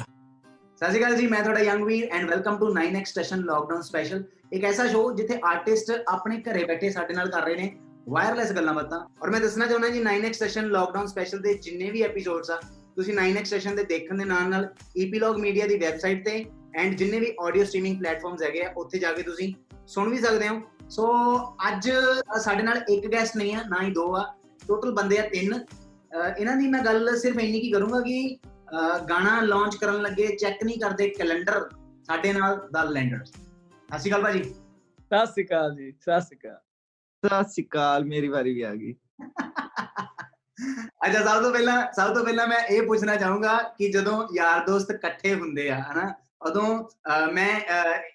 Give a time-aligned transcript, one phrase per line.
[0.77, 4.25] ਸਤਿ ਸ਼੍ਰੀ ਅਕਾਲ ਜੀ, ਮੈਂ ਤੁਹਾਡਾ young Veer and welcome to 9x station lockdown special
[4.53, 7.77] ਇੱਕ ਐਸਾ ਸ਼ੋਅ ਜਿੱਥੇ ਆਰਟਿਸਟ ਆਪਣੇ ਘਰੇ ਬੈਠੇ ਸਾਡੇ ਨਾਲ ਕਰ ਰਹੇ ਨੇ
[8.09, 12.03] ਵਾਇਰਲੈਸ ਗੱਲਾਂ ਬਾਤਾਂ। ਔਰ ਮੈਂ ਦੱਸਣਾ ਚਾਹੁੰਦਾ ਜੀ 9x ਸਟੇਸ਼ਨ ਲੋਕਡਾਊਨ ਸਪੈਸ਼ਲ ਦੇ ਜਿੰਨੇ ਵੀ
[12.03, 12.61] ਐਪੀਸੋਡਸ ਆ,
[12.96, 16.45] ਤੁਸੀਂ 9x ਸਟੇਸ਼ਨ ਦੇ ਦੇਖਣ ਦੇ ਨਾਲ ਨਾਲ ਈਪੀਲੌਗ ਮੀਡੀਆ ਦੀ ਵੈਬਸਾਈਟ ਤੇ
[16.77, 19.55] ਐਂਡ ਜਿੰਨੇ ਵੀ ਆਡੀਓ ਸਟ੍ਰੀਮਿੰਗ ਪਲੇਟਫਾਰਮਸ ਹੈਗੇ ਆ, ਉੱਥੇ ਜਾ ਕੇ ਤੁਸੀਂ
[19.86, 20.61] ਸੁਣ ਵੀ ਸਕਦੇ ਹੋ।
[20.91, 21.13] ਸੋ
[21.69, 21.91] ਅੱਜ
[22.43, 24.25] ਸਾਡੇ ਨਾਲ ਇੱਕ ਗੈਸਟ ਨਹੀਂ ਆ, ਨਾ ਹੀ ਦੋ ਆ।
[24.69, 25.64] ਟੋਟਲ ਬੰਦੇ ਆ ਤਿੰਨ।
[26.12, 28.39] ਇਹਨਾਂ ਦੀ ਮੈਂ ਗੱਲ ਸਿਰਫ ਇੰਨੀ ਕੀ ਕਰੂੰਗਾ ਕਿ
[29.11, 31.68] ਗਾਣਾ ਲਾਂਚ ਕਰਨ ਲੱਗੇ ਚੈੱਕ ਨਹੀਂ ਕਰਦੇ ਕੈਲੰਡਰ
[32.05, 36.58] ਸਾਡੇ ਨਾਲ ਦਾ ਲੈਂਡਰ ਸਤਿ ਸ਼੍ਰੀ ਅਕਾਲ ਭਾਜੀ। ਸਤਿ ਸ਼੍ਰੀ ਅਕਾਲ ਜੀ ਸਤਿ ਸ਼੍ਰੀ ਅਕਾਲ।
[37.22, 38.94] ਸਤਿ ਸ਼੍ਰੀ ਅਕਾਲ ਮੇਰੀ ਵਾਰੀ ਵੀ ਆ ਗਈ।
[41.06, 44.90] ਅੱਛਾ ਸਭ ਤੋਂ ਪਹਿਲਾਂ ਸਭ ਤੋਂ ਪਹਿਲਾਂ ਮੈਂ ਇਹ ਪੁੱਛਣਾ ਚਾਹੂੰਗਾ ਕਿ ਜਦੋਂ ਯਾਰ ਦੋਸਤ
[44.90, 46.12] ਇਕੱਠੇ ਹੁੰਦੇ ਆ ਹਨਾ
[46.46, 46.66] ਉਦੋਂ
[47.33, 47.48] ਮੈਂ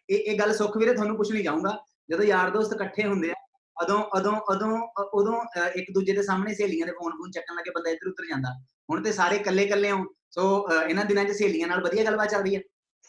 [0.09, 1.77] ਇਹ ਇਹ ਗੱਲ ਸੁੱਖ ਵੀਰੇ ਤੁਹਾਨੂੰ ਪੁੱਛਣੀ ਚਾਹੂੰਗਾ।
[2.09, 3.35] ਜਦੋਂ ਯਾਰ ਦੋਸਤ ਇਕੱਠੇ ਹੁੰਦੇ ਆ
[3.77, 4.77] ਉਦੋਂ ਉਦੋਂ ਉਦੋਂ
[5.13, 5.39] ਉਦੋਂ
[5.75, 8.49] ਇੱਕ ਦੂਜੇ ਦੇ ਸਾਹਮਣੇ ਸਹੇਲੀਆਂ ਦੇ ਫੋਨ ਫੋਨ ਚੱਕਣ ਲੱਗੇ ਬੰਦਾ ਇੱਧਰ ਉੱਧਰ ਜਾਂਦਾ।
[8.89, 10.43] ਹੁਣ ਤੇ ਸਾਰੇ ਇਕੱਲੇ ਇਕੱਲੇ ਹੋ ਸੋ
[10.87, 12.61] ਇਹਨਾਂ ਦਿਨਾਂ 'ਚ ਸਹੇਲੀਆਂ ਨਾਲ ਵਧੀਆ ਗੱਲਬਾਤ ਚੱਲਦੀ ਹੈ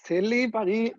[0.05, 0.91] ਸਹੇਲੀ ਭਾਜੀ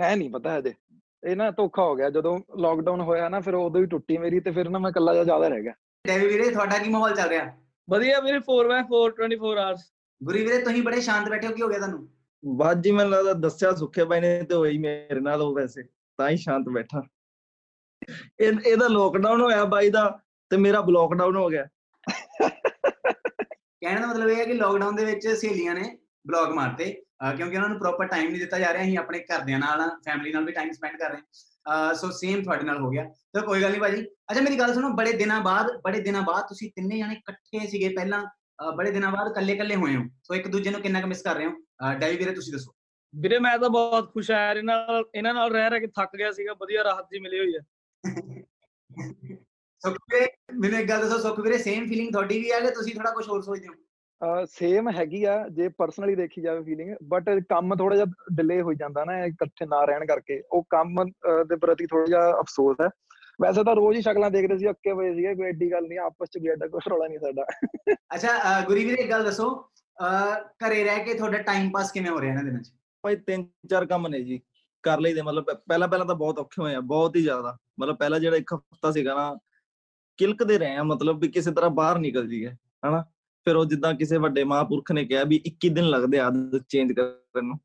[0.00, 0.74] ਹੈ ਨਹੀਂ ਪਤਾ ਹਜੇ।
[1.22, 4.50] ਇਹ ਨਾ ਧੋਖਾ ਹੋ ਗਿਆ ਜਦੋਂ ਲਾਕਡਾਊਨ ਹੋਇਆ ਨਾ ਫਿਰ ਉਦੋਂ ਹੀ ਟੁੱਟੀ ਮੇਰੀ ਤੇ
[4.50, 5.72] ਫਿਰ ਨਾ ਮੈਂ ਇਕੱਲਾ ਜ਼ਿਆਦਾ ਰਹਿ ਗਿਆ।
[6.04, 7.50] ਡੈਵੀ ਵੀਰੇ ਤੁਹਾਡਾ ਕੀ ਮਾਹੌਲ ਚੱਲ ਰਿਹਾ?
[7.88, 11.78] ਵਧੀਆ ਵੀਰੇ 4x4 24 ਆਵਰਸ ਗੁਰੀ ਵੀਰੇ ਤੁਸੀਂ ਬੜੇ ਸ਼ਾਂਤ ਬੈਠੇ ਹੋ ਕੀ ਹੋ ਗਿਆ
[11.78, 12.08] ਤੁਹਾਨੂੰ?
[12.42, 15.82] ਬਾਤ ਜੀ ਮੈਨੂੰ ਲੱਗਦਾ ਦੱਸਿਆ ਸੁੱਖੇ ਬਾਈ ਨੇ ਤੇ ਹੋਈ ਮੇਰੇ ਨਾਲ ਉਹ ਵੈਸੇ
[16.18, 17.02] ਤਾਂ ਹੀ ਸ਼ਾਂਤ ਬੈਠਾ।
[18.39, 20.07] ਇਹਦਾ ਲੋਕਡਾਊਨ ਹੋਇਆ ਬਾਈ ਦਾ
[20.51, 21.67] ਤੇ ਮੇਰਾ ਬਲੌਕਡਾਊਨ ਹੋ ਗਿਆ
[23.81, 26.91] ਕਹਿਣ ਦਾ ਮਤਲਬ ਇਹ ਹੈ ਕਿ ਲਾਕਡਾਊਨ ਦੇ ਵਿੱਚ ਸਹੇਲੀਆਂ ਨੇ ਬਲੌਗ ਮਾਰਤੇ
[27.37, 30.45] ਕਿਉਂਕਿ ਉਹਨਾਂ ਨੂੰ ਪ੍ਰੋਪਰ ਟਾਈਮ ਨਹੀਂ ਦਿੱਤਾ ਜਾ ਰਿਹਾ ਅਸੀਂ ਆਪਣੇ ਘਰਦਿਆਂ ਨਾਲ ਫੈਮਿਲੀ ਨਾਲ
[30.45, 31.21] ਵੀ ਟਾਈਮ ਸਪੈਂਡ ਕਰ ਰਹੇ
[31.65, 34.73] ਹਾਂ ਸੋ ਸੇਮ ਤੁਹਾਡੇ ਨਾਲ ਹੋ ਗਿਆ ਤਾਂ ਕੋਈ ਗੱਲ ਨਹੀਂ ਭਾਜੀ ਅੱਛਾ ਮੇਰੀ ਗੱਲ
[34.73, 38.23] ਸੁਣੋ ਬੜੇ ਦਿਨਾਂ ਬਾਅਦ ਬੜੇ ਦਿਨਾਂ ਬਾਅਦ ਤੁਸੀਂ ਤਿੰਨੇ ਜਾਣੇ ਇਕੱਠੇ ਸੀਗੇ ਪਹਿਲਾਂ
[38.75, 41.35] ਬੜੇ ਦਿਨਾਂ ਬਾਅਦ ਇਕੱਲੇ ਇਕੱਲੇ ਹੋਏ ਹੋ ਸੋ ਇੱਕ ਦੂਜੇ ਨੂੰ ਕਿੰਨਾ ਕੁ ਮਿਸ ਕਰ
[41.35, 42.73] ਰਹੇ ਹੋ ਡੈਵੀ ਵੀਰੇ ਤੁਸੀਂ ਦੱਸੋ
[43.13, 46.31] ਵੀਰੇ ਮੈਂ ਤਾਂ ਬਹੁਤ ਖੁਸ਼ ਆ ਇਹਨਾਂ ਨਾਲ ਇਹਨਾਂ ਨਾਲ ਰਹਿ ਰਹਿ ਕੇ ਥੱਕ ਗਿਆ
[46.31, 47.59] ਸੀਗਾ ਵਧੀਆ ਰਾਹਤ ਜੀ ਮਿਲੀ ਹੋਈ ਹੈ
[49.81, 52.93] ਸੁਖ ਵੀਰੇ ਮੈਨੂੰ ਇੱਕ ਗੱਲ ਦੱਸੋ ਸੁਖ ਵੀਰੇ ਸੇਮ ਫੀਲਿੰਗ ਤੁਹਾਡੀ ਵੀ ਹੈ ਕਿ ਤੁਸੀਂ
[52.95, 57.75] ਥੋੜਾ ਕੁਝ ਹੋਰ ਸੋਚਦੇ ਹੋ ਸੇਮ ਹੈਗੀ ਆ ਜੇ ਪਰਸਨਲੀ ਦੇਖੀ ਜਾਵੇ ਫੀਲਿੰਗ ਬਟ ਕੰਮ
[57.75, 61.03] ਥੋੜਾ ਜਿਹਾ ਡਿਲੇ ਹੋ ਜਾਂਦਾ ਨਾ ਇਕੱਠੇ ਨਾ ਰਹਿਣ ਕਰਕੇ ਉਹ ਕੰਮ
[61.45, 62.89] ਦੇ ਪ੍ਰਤੀ ਥੋੜਾ ਜਿਹਾ ਅਫਸੋਸ ਹੈ
[63.41, 66.29] ਵੈਸੇ ਤਾਂ ਰੋਜ਼ ਹੀ ਸ਼ਕਲਾਂ ਦੇਖਦੇ ਸੀ ਅੱਕੇ ਹੋਏ ਸੀਗੇ ਕੋਈ ਐਡੀ ਗੱਲ ਨਹੀਂ ਆਪਸ
[66.29, 67.45] ਚ ਵੀ ਐਡਾ ਕੁਝ ਰੌਲਾ ਨਹੀਂ ਸਾਡਾ
[68.15, 69.49] ਅੱਛਾ ਗੁਰੀ ਵੀਰੇ ਇੱਕ ਗੱਲ ਦੱਸੋ
[70.59, 72.71] ਘਰੇ ਰਹਿ ਕੇ ਤੁਹਾਡਾ ਟਾਈਮ ਪਾਸ ਕਿਵੇਂ ਹੋ ਰਿਹਾ ਇਹਨਾਂ ਦਿਨਾਂ ਚ
[73.03, 74.41] ਭਾਈ ਤਿੰਨ ਚਾਰ ਕੰਮ ਨੇ ਜੀ
[74.82, 78.18] ਕਰ ਲਈਦੇ ਮਤਲਬ ਪਹਿਲਾਂ ਪਹਿਲਾਂ ਤਾਂ ਬਹੁਤ ਔਖੇ ਹੋਏ ਆ, ਬਹੁਤ ਹੀ ਜ਼ਿਆਦਾ। ਮਤਲਬ ਪਹਿਲਾ
[78.18, 79.36] ਜਿਹੜਾ ਇੱਕ ਹਫਤਾ ਸੀਗਾ ਨਾ
[80.18, 82.50] ਕਿਲਕਦੇ ਰਹੇ ਆ, ਮਤਲਬ ਵੀ ਕਿਸੇ ਤਰ੍ਹਾਂ ਬਾਹਰ ਨਿਕਲ ਜੀਏ
[82.86, 83.02] ਹਨਾ?
[83.46, 87.44] ਫਿਰ ਉਹ ਜਿੱਦਾਂ ਕਿਸੇ ਵੱਡੇ ਮਹਾਪੁਰਖ ਨੇ ਕਿਹਾ ਵੀ 21 ਦਿਨ ਲੱਗਦੇ ਆਦਤ ਚੇਂਜ ਕਰਨ
[87.44, 87.58] ਨੂੰ,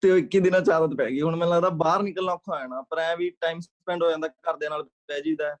[0.00, 2.58] ਤੇ ਉਹ 21 ਦਿਨਾਂ ਚ ਆਦਤ ਪੈ ਗਈ। ਹੁਣ ਮੈਨੂੰ ਲੱਗਦਾ ਬਾਹਰ ਨਿਕਲਣਾ ਔਖਾ ਹੋ
[2.60, 5.56] ਜਾਣਾ, ਪਰ ਐ ਵੀ ਟਾਈਮ ਸਪੈਂਡ ਹੋ ਜਾਂਦਾ, ਘਰਦਿਆਂ ਨਾਲ ਪੈ ਜੀਦਾ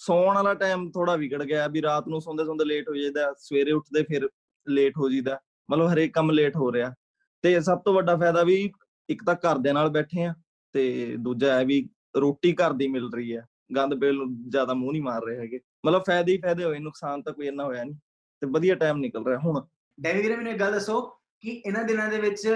[0.00, 3.72] ਸੌਣ ਵਾਲਾ ਟਾਈਮ ਥੋੜਾ ਵਿਗੜ ਗਿਆ, ਵੀ ਰਾਤ ਨੂੰ ਸੌਂਦੇ ਸੌਂਦੇ ਲੇਟ ਹੋ ਜਾਂਦਾ ਸਵੇਰੇ
[3.72, 4.28] ਉੱਠਦੇ ਫਿਰ
[4.68, 5.38] ਲੇਟ ਹੋ ਜੀਦਾ
[5.70, 6.94] ਮਤਲਬ ਹਰੇਕ ਕੰਮ ਲੇਟ ਹੋ ਰਿਹਾ।
[7.42, 8.72] ਤੇ ਸਭ ਤੋਂ ਵੱਡਾ ਫਾਇਦਾ ਵੀ
[9.08, 10.34] ਇੱਕ ਤਾਂ ਘਰਦਿਆਂ ਨਾਲ ਬੈਠੇ ਆ
[10.74, 13.46] ਤੇ ਦੂਜਾ ਹੈ ਵੀ ਰੋਟੀ ਘਰ ਦੀ ਮਿਲ ਰਹੀ ਹੈ
[13.76, 17.32] ਗੰਦ ਬੇਲ ਜ਼ਿਆਦਾ ਮੂੰਹ ਨਹੀਂ ਮਾਰ ਰਹੇ ਹੈਗੇ। ਮਤਲਬ ਫਾਇਦੇ ਹੀ ਫਾਇਦੇ ਹੋਏ ਨੁਕਸਾਨ ਤਾਂ
[17.32, 17.94] ਕੋਈ ਇੰਨਾ ਹੋਇਆ ਨਹੀਂ
[18.42, 19.60] ਤੇ ਵਧੀਆ ਟਾਈਮ ਨਿਕਲ ਰਿਹਾ ਹੁਣ।
[19.98, 21.00] ਡੈਵੀ ਵੀਰੇ ਮੈਨੂੰ ਇੱਕ ਗੱਲ ਦੱਸੋ
[21.44, 22.46] ਕਿ ਇਹਨਾਂ ਦਿਨਾਂ ਦੇ ਵਿੱਚ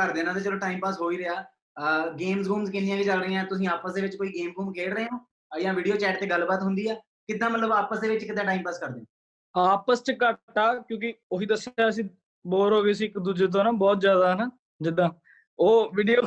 [0.00, 1.44] ਘਰ ਦੇ ਨਾਲ ਤੇ ਚਲੋ ਟਾਈਮ ਪਾਸ ਹੋ ਹੀ ਰਿਹਾ।
[2.18, 3.44] ਗੇਮਸ ਗੂਮਸ ਕਿੰਨੀਆਂ ਵੀ ਚੱਲ ਰਹੀਆਂ?
[3.44, 5.18] ਤੁਸੀਂ ਆਪਸ ਦੇ ਵਿੱਚ ਕੋਈ ਗੇਮ ਗੂਮ ਖੇਡ ਰਹੇ ਹੋ?
[5.60, 6.94] ਜਾਂ ਵੀਡੀਓ ਚੈਟ ਤੇ ਗੱਲਬਾਤ ਹੁੰਦੀ ਆ?
[7.26, 9.06] ਕਿੱਦਾਂ ਮਤਲਬ ਆਪਸ ਦੇ ਵਿੱਚ ਕਿੱਦਾਂ ਟਾਈਮ ਪਾਸ ਕਰਦੇ ਹੋ?
[9.54, 12.02] ਆਪਸ ਚ ਘੱਟਾ ਕਿਉਂਕਿ ਉਹੀ ਦੱਸਿਆ ਸੀ
[12.44, 14.50] ਬੋਰ ਹੋ ਗਏ ਸੀ ਇੱਕ ਦੂਜੇ ਤੋਂ ਨਾ ਬਹੁਤ ਜ਼ਿਆਦਾ ਹਨਾ
[14.82, 15.08] ਜਿੱਦਾਂ
[15.60, 16.22] ਉਹ ਵੀਡੀਓ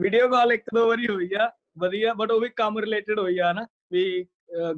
[0.00, 3.52] ਵੀਡੀਓ ਕਾਲ ਇੱਕ ਦੋ ਵਾਰੀ ਹੋਈ ਆ, ਵਧੀਆ ਬਟ ਉਹ ਵੀ ਕੰਮ ਰਿਲੇਟਡ ਹੋਈ ਆ
[3.52, 4.24] ਨਾ ਵੀ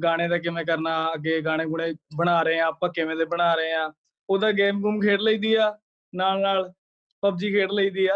[0.03, 3.71] ਗਾਣੇ ਦਾ ਕਿਵੇਂ ਕਰਨਾ, ਅੱਗੇ ਗਾਣੇ ਗੁਣੇ ਬਣਾ ਰਹੇ ਆ, ਆਪਾਂ ਕਿਵੇਂ ਦੇ ਬਣਾ ਰਹੇ
[3.73, 3.91] ਆ।
[4.29, 5.77] ਉਹਦਾ ਗੇਮ ਗੂਮ ਖੇਡ ਲਈਦੀ ਆ,
[6.13, 6.71] ਨਾਲ ਨਾਲ
[7.23, 8.15] ਪਬਜੀ ਖੇਡ ਲਈਦੀ ਆ।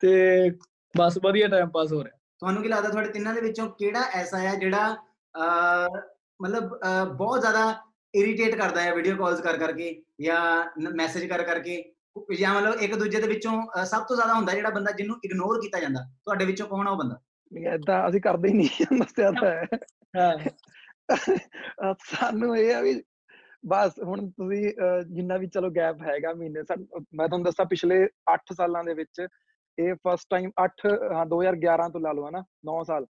[0.00, 0.50] ਤੇ
[0.94, 4.38] ਬਸ ਵਧੀਆ ਟਾਈਮ ਪਾਸ ਹੋ ਰਿਹਾ। ਤੁਹਾਨੂੰ ਕੀ ਲੱਗਦਾ ਤੁਹਾਡੇ ਤਿੰਨਾਂ ਦੇ ਵਿੱਚੋਂ ਕਿਹੜਾ ਐਸਾ
[4.38, 4.96] ਹੈ ਜਿਹੜਾ
[6.40, 6.78] ਮਤਲਬ
[7.16, 7.74] ਬਹੁਤ ਜ਼ਿਆਦਾ
[8.14, 11.82] ਇਰੀਟੇਟ ਕਰਦਾ ਹੈ ਵੀਡੀਓ ਕਾਲਸ ਕਰ ਕਰਕੇ ਜਾਂ ਮੈਸੇਜ ਕਰ ਕਰਕੇ
[12.37, 15.79] ਜਾਂ ਮਤਲਬ ਇੱਕ ਦੂਜੇ ਦੇ ਵਿੱਚੋਂ ਸਭ ਤੋਂ ਜ਼ਿਆਦਾ ਹੁੰਦਾ ਜਿਹੜਾ ਬੰਦਾ ਜਿਹਨੂੰ ਇਗਨੋਰ ਕੀਤਾ
[15.79, 17.19] ਜਾਂਦਾ ਤੁਹਾਡੇ ਵਿੱਚੋਂ ਕੌਣ ਆ ਉਹ ਬੰਦਾ
[17.73, 20.37] ਇਦਾਂ ਅਸੀਂ ਕਰਦੇ ਹੀ ਨਹੀਂ ਦੱਸਿਆ ਤਾਂ ਹੈ
[21.97, 23.03] ਸਾਨੂੰ ਇਹ ਆ ਵੀ
[23.65, 24.73] ਬਸ ਹੁਣ ਤੁਸੀਂ
[25.07, 26.61] ਜਿੰਨਾ ਵੀ ਚਲੋ ਗੈਪ ਹੈਗਾ ਮਹੀਨੇ
[27.13, 28.03] ਮੈਂ ਤੁਹਾਨੂੰ ਦੱਸਾਂ ਪਿਛਲੇ
[28.33, 29.27] 8 ਸਾਲਾਂ ਦੇ ਵਿੱਚ
[29.77, 33.05] ਇਹ ਫਸਟ ਟਾਈਮ 8 ਹਾਂ 2011 ਤੋਂ ਲਾ ਲਓ ਹਨਾ 9 ਸਾਲ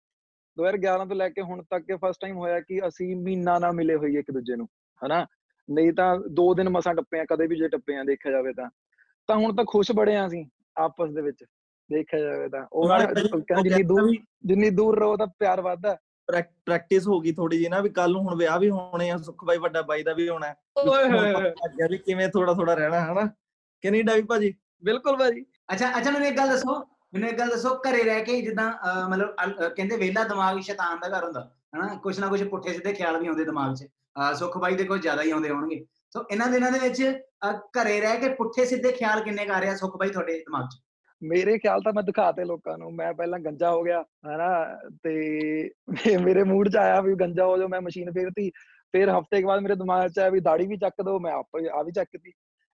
[0.57, 3.97] 2011 ਤੋਂ ਲੈ ਕੇ ਹੁਣ ਤੱਕ ਇਹ ਫਸਟ ਟਾਈਮ ਹੋਇਆ ਕਿ ਅਸੀਂ ਮਹੀਨਾ ਨਾ ਮਿਲੇ
[3.97, 4.69] ਹੋਈਏ ਇੱਕ ਦੂਜੇ ਨੂੰ
[5.03, 5.27] ਹਨਾ
[5.69, 8.71] ਨਹੀਂ ਤਾਂ ਦੋ ਦਿਨ ਮਸਾਂ ਟੱਪੇ ਆ ਕਦੇ ਵੀ ਜੇ ਟੱਪੇ ਆ ਦੇਖਿਆ ਜਾਵੇ ਤਾਂ
[9.29, 10.45] ਤਾਂ ਹੁਣ ਤਾਂ ਖੁਸ਼ ਬੜੇ ਆ ਅਸੀਂ
[10.77, 11.45] ਆਪਸ ਦੇ ਵਿੱਚ
[11.91, 14.11] ਦੇਖਿਆ ਜਾਵੇ ਤਾਂ ਉਹ ਕਹਿੰਦਾ ਜਿੰਨੀ ਦੂਰ
[14.47, 15.97] ਜਿੰਨੀ ਦੂਰ ਰਹੋ ਤਾਂ ਪਿਆਰ ਵੱਧਦਾ
[16.29, 19.45] ਪ੍ਰੈਕਟਿਸ ਹੋ ਗਈ ਥੋੜੀ ਜੀ ਨਾ ਵੀ ਕੱਲ ਨੂੰ ਹੁਣ ਵਿਆਹ ਵੀ ਹੋਣੇ ਆ ਸੁਖ
[19.45, 23.27] ਬਾਈ ਵੱਡਾ ਬਾਈ ਦਾ ਵੀ ਹੋਣਾ ਓਏ ਹੋਏ ਵੀ ਕਿਵੇਂ ਥੋੜਾ ਥੋੜਾ ਰਹਿਣਾ ਹਨਾ
[23.85, 26.79] ਕਿ ਨਹੀਂ ਡਾਵੀ ਭਾਜੀ ਬਿਲਕੁਲ ਭਾਜੀ ਅੱਛਾ ਅੱਛਾ ਮੈਨੂੰ ਇੱਕ ਗੱਲ ਦੱਸੋ
[27.15, 28.71] ਮੈਨੂੰ ਇੱਕ ਗੱਲ ਦੱਸੋ ਘਰੇ ਰਹਿ ਕੇ ਜਿੱਦਾਂ
[29.09, 33.19] ਮਤਲਬ ਕਹਿੰਦੇ ਵੇਲਾ ਦਿਮਾਗ ਸ਼ੈਤਾਨ ਦਾ ਘਰ ਹੁੰਦਾ ਹਨਾ ਕੁਛ ਨਾ ਕੁਛ ਪੁੱਠੇ ਸਿੱਧੇ ਖਿਆਲ
[33.19, 33.89] ਵੀ ਆਉਂਦੇ ਦਿਮਾਗ 'ਚ
[34.39, 35.85] ਸੁਖ ਬਾਈ ਦੇ ਕੋਲ ਜ਼ਿਆਦਾ ਹੀ ਆਉਂਦੇ ਹੋਣਗੇ
[36.17, 37.03] ਸੋ ਇਹਨਾਂ ਦਿਨਾਂ ਦੇ ਵਿੱਚ
[37.79, 40.81] ਘਰੇ ਰਹਿ ਕੇ ਪੁੱਠੇ ਸਿੱਧੇ ਖਿਆਲ ਕਿੰਨੇ ਕਰ ਰਿਹਾ ਸੁਖ ਬਾਈ ਤੁਹਾਡੇ ਦਿਮਾਗ 'ਚ
[41.23, 44.51] ਮੇਰੇ ਖਿਆਲ ਤਾਂ ਮੈਂ ਦਿਖਾਤੇ ਲੋਕਾਂ ਨੂੰ ਮੈਂ ਪਹਿਲਾਂ ਗੰਜਾ ਹੋ ਗਿਆ ਹਨਾ
[45.05, 45.71] ਤੇ
[46.23, 48.51] ਮੇਰੇ ਮੂਡ 'ਚ ਆਇਆ ਵੀ ਗੰਜਾ ਹੋ ਜਾ ਮੈਂ ਮਸ਼ੀਨ ਫੇਰਤੀ
[48.95, 51.57] ਫਿਰ ਹਫਤੇ ਕੇ ਬਾਅਦ ਮੇਰੇ ਦਿਮਾਗ 'ਚ ਆਇਆ ਵੀ ਦਾੜੀ ਵੀ ਚੱਕ ਦੋ ਮੈਂ ਆਪ
[51.73, 52.33] ਆ ਵੀ ਚੱਕਤੀ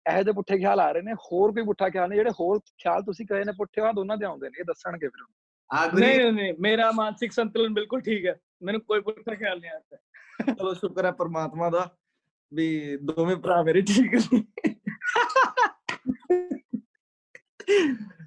[0.06, 3.02] ਇਹੋ ਜਿਹੇ ਪੁੱਠੇ ਖਿਆਲ ਆ ਰਹੇ ਨੇ ਹੋਰ ਕੋਈ ਪੁੱਠਾ ਖਿਆਲ ਨੇ ਜਿਹੜੇ ਹੋਰ ਖਿਆਲ
[3.02, 6.52] ਤੁਸੀਂ ਕਹੇ ਨੇ ਪੁੱਠੇ ਆ ਦੋਨਾਂ ਦੇ ਆਉਂਦੇ ਨੇ ਇਹ ਦੱਸਣਗੇ ਫਿਰ ਨਹੀਂ ਨਹੀਂ ਨਹੀਂ
[6.60, 11.10] ਮੇਰਾ ਮਾਨਸਿਕ ਸੰਤੁਲਨ ਬਿਲਕੁਲ ਠੀਕ ਹੈ ਮੈਨੂੰ ਕੋਈ ਪੁੱਠਾ ਖਿਆਲ ਨਹੀਂ ਆਉਂਦਾ ਚਲੋ ਸ਼ੁਕਰ ਹੈ
[11.12, 11.88] ਪਰਮਾਤਮਾ ਦਾ
[12.53, 14.43] ਵੀ ਦੋਵੇਂ ਭਰਾ ਮੇਰੇ ਠੀਕ ਨੇ।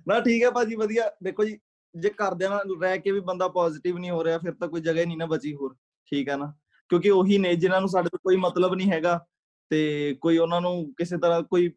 [0.09, 1.59] ਨਾ ਠੀਕ ਹੈ ਭਾਜੀ, ਵਧੀਆ। ਦੇਖੋ ਜੀ,
[1.97, 5.01] ਜੇ ਘਰਦਿਆਂ ਨਾਲ ਰਹਿ ਕੇ ਵੀ ਬੰਦਾ ਪੋਜ਼ਿਟਿਵ ਨਹੀਂ ਹੋ ਰਿਹਾ, ਫਿਰ ਤਾਂ ਕੋਈ ਜਗ੍ਹਾ
[5.01, 5.77] ਹੀ ਨਹੀਂ ਨਾ ਬਚੀ ਹੋਰ।
[6.07, 6.55] ਠੀਕ ਹੈ ਨਾ?
[6.89, 9.27] ਕਿਉਂਕਿ ਉਹੀ ਨੇ ਜਿਨ੍ਹਾਂ ਨੂੰ ਸਾਡੇ ਤੋਂ ਕੋਈ ਮਤਲਬ ਨਹੀਂ ਹੈਗਾ
[9.71, 11.71] ਤੇ ਕੋਈ ਉਹਨਾਂ ਨੂੰ ਕਿਸੇ ਤਰ੍ਹਾਂ ਕੋਈ,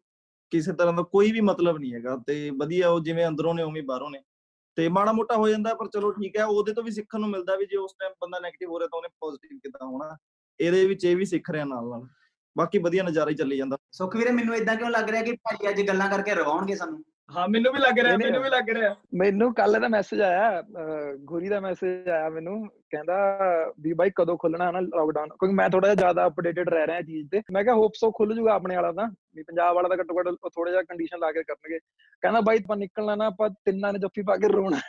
[0.50, 3.82] ਕਿਸੇ ਤਰ੍ਹਾਂ ਦਾ ਕੋਈ ਵੀ ਮਤਲਬ ਨਹੀਂ ਹੈਗਾ ਤੇ ਵਧੀਆ ਉਹ ਜਿਵੇਂ ਅੰਦਰੋਂ ਨੇ, ਉਵੇਂ
[3.82, 4.22] ਬਾਹਰੋਂ ਨੇ।
[4.76, 7.56] ਤੇ ਮਾੜਾ ਮੋਟਾ ਹੋ ਜਾਂਦਾ, ਪਰ ਚਲੋ ਠੀਕ ਹੈ ਉਹਦੇ ਤੋਂ ਵੀ ਸਿੱਖਣ ਨੂੰ ਮਿਲਦਾ
[7.56, 10.16] ਵੀ ਜੇ ਉਸ ਟਾਈਮ ਬੰਦਾ 네ਗੇਟਿਵ ਹੋ ਰਿਹਾ ਤਾਂ ਉਹਨੇ ਪੋਜ਼ਿਟਿਵ ਕਿੱਦਾਂ ਹੋਣਾ।
[10.60, 12.06] ਇਹਦੇ ਵਿੱਚ ਇਹ ਵੀ ਸਿੱਖ ਰਿਹਾ ਨਾਲ ਨਾਲ
[12.55, 15.69] ਬਾਕੀ ਵਧੀਆ ਨਜ਼ਾਰਾ ਹੀ ਚੱਲੀ ਜਾਂਦਾ ਸੁਖ ਵੀਰੇ ਮੈਨੂੰ ਇਦਾਂ ਕਿਉਂ ਲੱਗ ਰਿਹਾ ਕਿ ਭਾਜੀ
[15.69, 19.53] ਅੱਜ ਗੱਲਾਂ ਕਰਕੇ ਰਵਾਉਣਗੇ ਸਾਨੂੰ ਹਾਂ ਮੈਨੂੰ ਵੀ ਲੱਗ ਰਿਹਾ ਮੈਨੂੰ ਵੀ ਲੱਗ ਰਿਹਾ ਮੈਨੂੰ
[19.53, 20.61] ਕੱਲ ਦਾ ਮੈਸੇਜ ਆਇਆ
[21.23, 23.15] ਗੁਰੀ ਦਾ ਮੈਸੇਜ ਆਇਆ ਮੈਨੂੰ ਕਹਿੰਦਾ
[23.79, 27.01] ਵੀ ਬਾਈ ਕਦੋਂ ਖੁੱਲਣਾ ਹੈ ਨਾ ਲਾਕਡਾਊਨ ਕਿਉਂਕਿ ਮੈਂ ਥੋੜਾ ਜਿਹਾ ਜ਼ਿਆਦਾ ਅਪਡੇਟਡ ਰਹਿ ਰਿਹਾ
[27.01, 29.97] ਚੀਜ਼ ਤੇ ਮੈਂ ਕਿਹਾ ਹੋਪ ਸੋ ਖੁੱਲ ਜੂਗਾ ਆਪਣੇ ਵਾਲਾ ਤਾਂ ਵੀ ਪੰਜਾਬ ਵਾਲਾ ਤਾਂ
[29.97, 31.79] ਘੱਟੋ ਘੱਟ ਥੋੜਾ ਜਿਹਾ ਕੰਡੀਸ਼ਨ ਲਾ ਕੇ ਕਰਨਗੇ
[32.23, 34.79] ਕਹਿੰਦਾ ਬਾਈ ਆਪਾਂ ਨਿਕਲਣਾ ਨਾ ਆਪਾਂ ਤਿੰਨਾਂ ਨੇ ਜੱਫੀ ਪਾ ਕੇ ਰੋਣਾ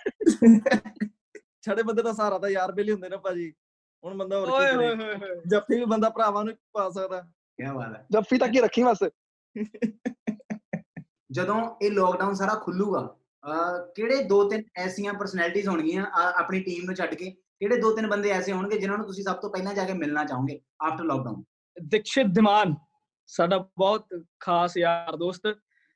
[1.62, 3.52] ਛੜੇ ਬੰਦੇ ਦਾ ਸਹਾਰਾ ਤਾਂ ਯਾਰ ਬੇਲੀ ਹੁੰਦੇ ਨਾ ਭਾਜੀ
[4.04, 7.22] ਹੁਣ ਬੰਦਾ ਹੋਰ ਕੀ ਕਰੇ ਜੱਫੀ ਵੀ ਬੰਦਾ ਭਰਾਵਾਂ ਨੂੰ ਪਾ ਸਕਦਾ
[7.58, 9.04] ਕੀ ਬਾਤ ਹੈ ਜੱਫੀ ਤੱਕ ਹੀ ਰੱਖੀ ਬਸ
[11.30, 13.00] ਜਦੋਂ ਇਹ ਲੋਕਡਾਊਨ ਸਾਰਾ ਖੁੱਲੂਗਾ
[13.96, 16.04] ਕਿਹੜੇ ਦੋ ਤਿੰਨ ਐਸੀਆਂ ਪਰਸਨੈਲਿਟੀਆਂ ਹੋਣਗੀਆਂ
[16.38, 19.36] ਆਪਣੀ ਟੀਮ ਨੂੰ ਛੱਡ ਕੇ ਕਿਹੜੇ ਦੋ ਤਿੰਨ ਬੰਦੇ ਐਸੇ ਹੋਣਗੇ ਜਿਨ੍ਹਾਂ ਨੂੰ ਤੁਸੀਂ ਸਭ
[19.36, 21.42] ਤੋਂ ਪਹਿਲਾਂ ਜਾ ਕੇ ਮਿਲਣਾ ਚਾਹੋਗੇ ਆਫਟਰ ਲੋਕਡਾਊਨ
[21.76, 22.74] ਦਿਕਸ਼ਿਤ ਦਿਮਾਨ
[23.30, 24.06] ਸਾਡਾ ਬਹੁਤ
[24.40, 25.46] ਖਾਸ ਯਾਰ ਦੋਸਤ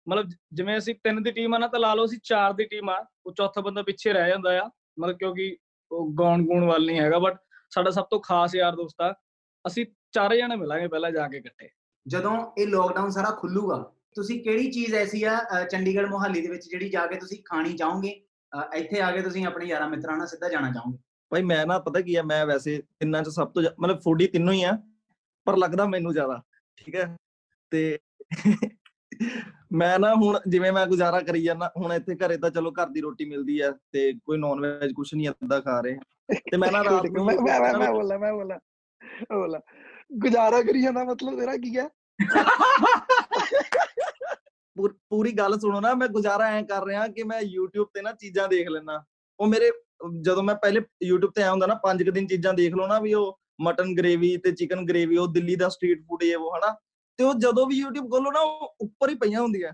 [0.07, 2.91] ਮਤਲਬ ਜਿਵੇਂ ਅਸੀਂ ਤਿੰਨ ਦੀ ਟੀਮ ਆ ਨਾ ਤਾਂ ਲਾ ਲਓ ਅਸੀਂ ਚਾਰ ਦੀ ਟੀਮ
[2.91, 4.69] ਆ ਉਹ ਚੌਥਾ ਬੰਦਾ ਪਿੱਛੇ ਰਹਿ ਜਾਂਦਾ ਆ
[4.99, 5.57] ਮਤਲਬ ਕਿਉਂਕਿ
[5.91, 7.37] ਉਹ ਗਾਉਣ ਗੂਣ ਵੱਲ ਨਹੀਂ ਹੈਗਾ ਬਟ
[7.71, 9.13] ਸਾਡਾ ਸਭ ਤੋਂ ਖਾਸ ਯਾਰ ਦੋਸਤ ਆ
[9.65, 11.70] ਅਸੀਂ ਚਾਰੇ ਜਣੇ ਮਿਲਾਂਗੇ ਪਹਿਲਾਂ ਜਾ ਕੇ ਇਕੱਠੇ।
[12.06, 13.78] ਜਦੋਂ ਇਹ ਲੋਕਡਾਊਨ ਸਾਰਾ ਖੁੱਲੂਗਾ
[14.16, 15.38] ਤੁਸੀਂ ਕਿਹੜੀ ਚੀਜ਼ ਐਸੀ ਆ
[15.72, 18.10] ਚੰਡੀਗੜ੍ਹ ਮੋਹਾਲੀ ਦੇ ਵਿੱਚ ਜਿਹੜੀ ਜਾ ਕੇ ਤੁਸੀਂ ਖਾਣੀ ਚਾਹੋਗੇ?
[18.76, 20.98] ਇੱਥੇ ਆ ਕੇ ਤੁਸੀਂ ਆਪਣੇ ਯਾਰਾਂ ਮਿੱਤਰਾਂ ਨਾਲ ਸਿੱਧਾ ਜਾਣਾ ਚਾਹੋਗੇ?
[21.32, 24.54] ਭਾਈ ਮੈਂ ਨਾ ਪਤਾ ਕੀ ਆ ਮੈਂ ਵੈਸੇ ਤਿੰਨਾਂ ਚ ਸਭ ਤੋਂ ਮਤਲਬ ਫੂਡੀ ਤਿੰਨੋਂ
[24.54, 24.78] ਹੀ ਆ
[25.48, 26.42] ਪਰ ਲੱਗਦਾ ਮੈਨੂੰ ਜ਼ਿਆਦਾ
[26.78, 27.16] ਠੀਕ ਹੈ?
[27.72, 27.98] ਤੇ
[29.74, 33.02] ਮੈਂ ਨਾ ਹੁਣ ਜਿਵੇਂ ਮੈਂ ਗੁਜ਼ਾਰਾ ਕਰੀ ਜਾਂਦਾ ਹੁਣ ਇੱਥੇ ਘਰੇ ਤਾਂ ਚਲੋ ਘਰ ਦੀ
[33.02, 36.84] ਰੋਟੀ ਮਿਲਦੀ ਆ ਤੇ ਕੋਈ ਨਾਨ ਵੈਜ ਕੁਛ ਨਹੀਂ ਅੱਦਾ ਖਾ ਰਹੇ ਤੇ ਮੈਂ ਨਾ
[36.84, 38.60] ਰਾਤ ਨੂੰ ਮੈਂ ਮੈਂ ਮੈਂ ਬੋਲਾ ਮੈਂ ਬੋਲਾ
[39.34, 39.60] ਬੋਲਾ।
[40.13, 41.89] ਗੁਜ਼ਾਰਾ ਕਰੀ ਜਾਂਦਾ ਮਤਲਬ ਤੇਰਾ ਕੀ ਹੈ
[45.11, 48.49] ਪੂਰੀ ਗੱਲ ਸੁਣੋ ਨਾ ਮੈਂ ਗੁਜ਼ਾਰਾ ਐ ਕਰ ਰਿਹਾ ਕਿ ਮੈਂ YouTube ਤੇ ਨਾ ਚੀਜ਼ਾਂ
[48.49, 49.05] ਦੇਖ ਲੈਣਾ
[49.41, 49.71] ਉਹ ਮੇਰੇ
[50.21, 50.81] ਜਦੋਂ ਮੈਂ ਪਹਿਲੇ
[51.13, 54.37] YouTube ਤੇ ਆਇਆ ਹੁੰਦਾ ਨਾ ਪੰਜ ਦਿਨ ਚੀਜ਼ਾਂ ਦੇਖ ਲਓ ਨਾ ਵੀ ਉਹ ਮਟਨ ਗ੍ਰੇਵੀ
[54.37, 56.77] ਤੇ ਚਿਕਨ ਗ੍ਰੇਵੀ ਉਹ ਦਿੱਲੀ ਦਾ ਸਟਰੀਟ ਫੂਡ ਇਹ ਉਹ ਹਨਾ
[57.17, 59.73] ਤੇ ਉਹ ਜਦੋਂ ਵੀ YouTube ਖੋਲੋ ਨਾ ਉਹ ਉੱਪਰ ਹੀ ਪਈਆਂ ਹੁੰਦੀਆਂ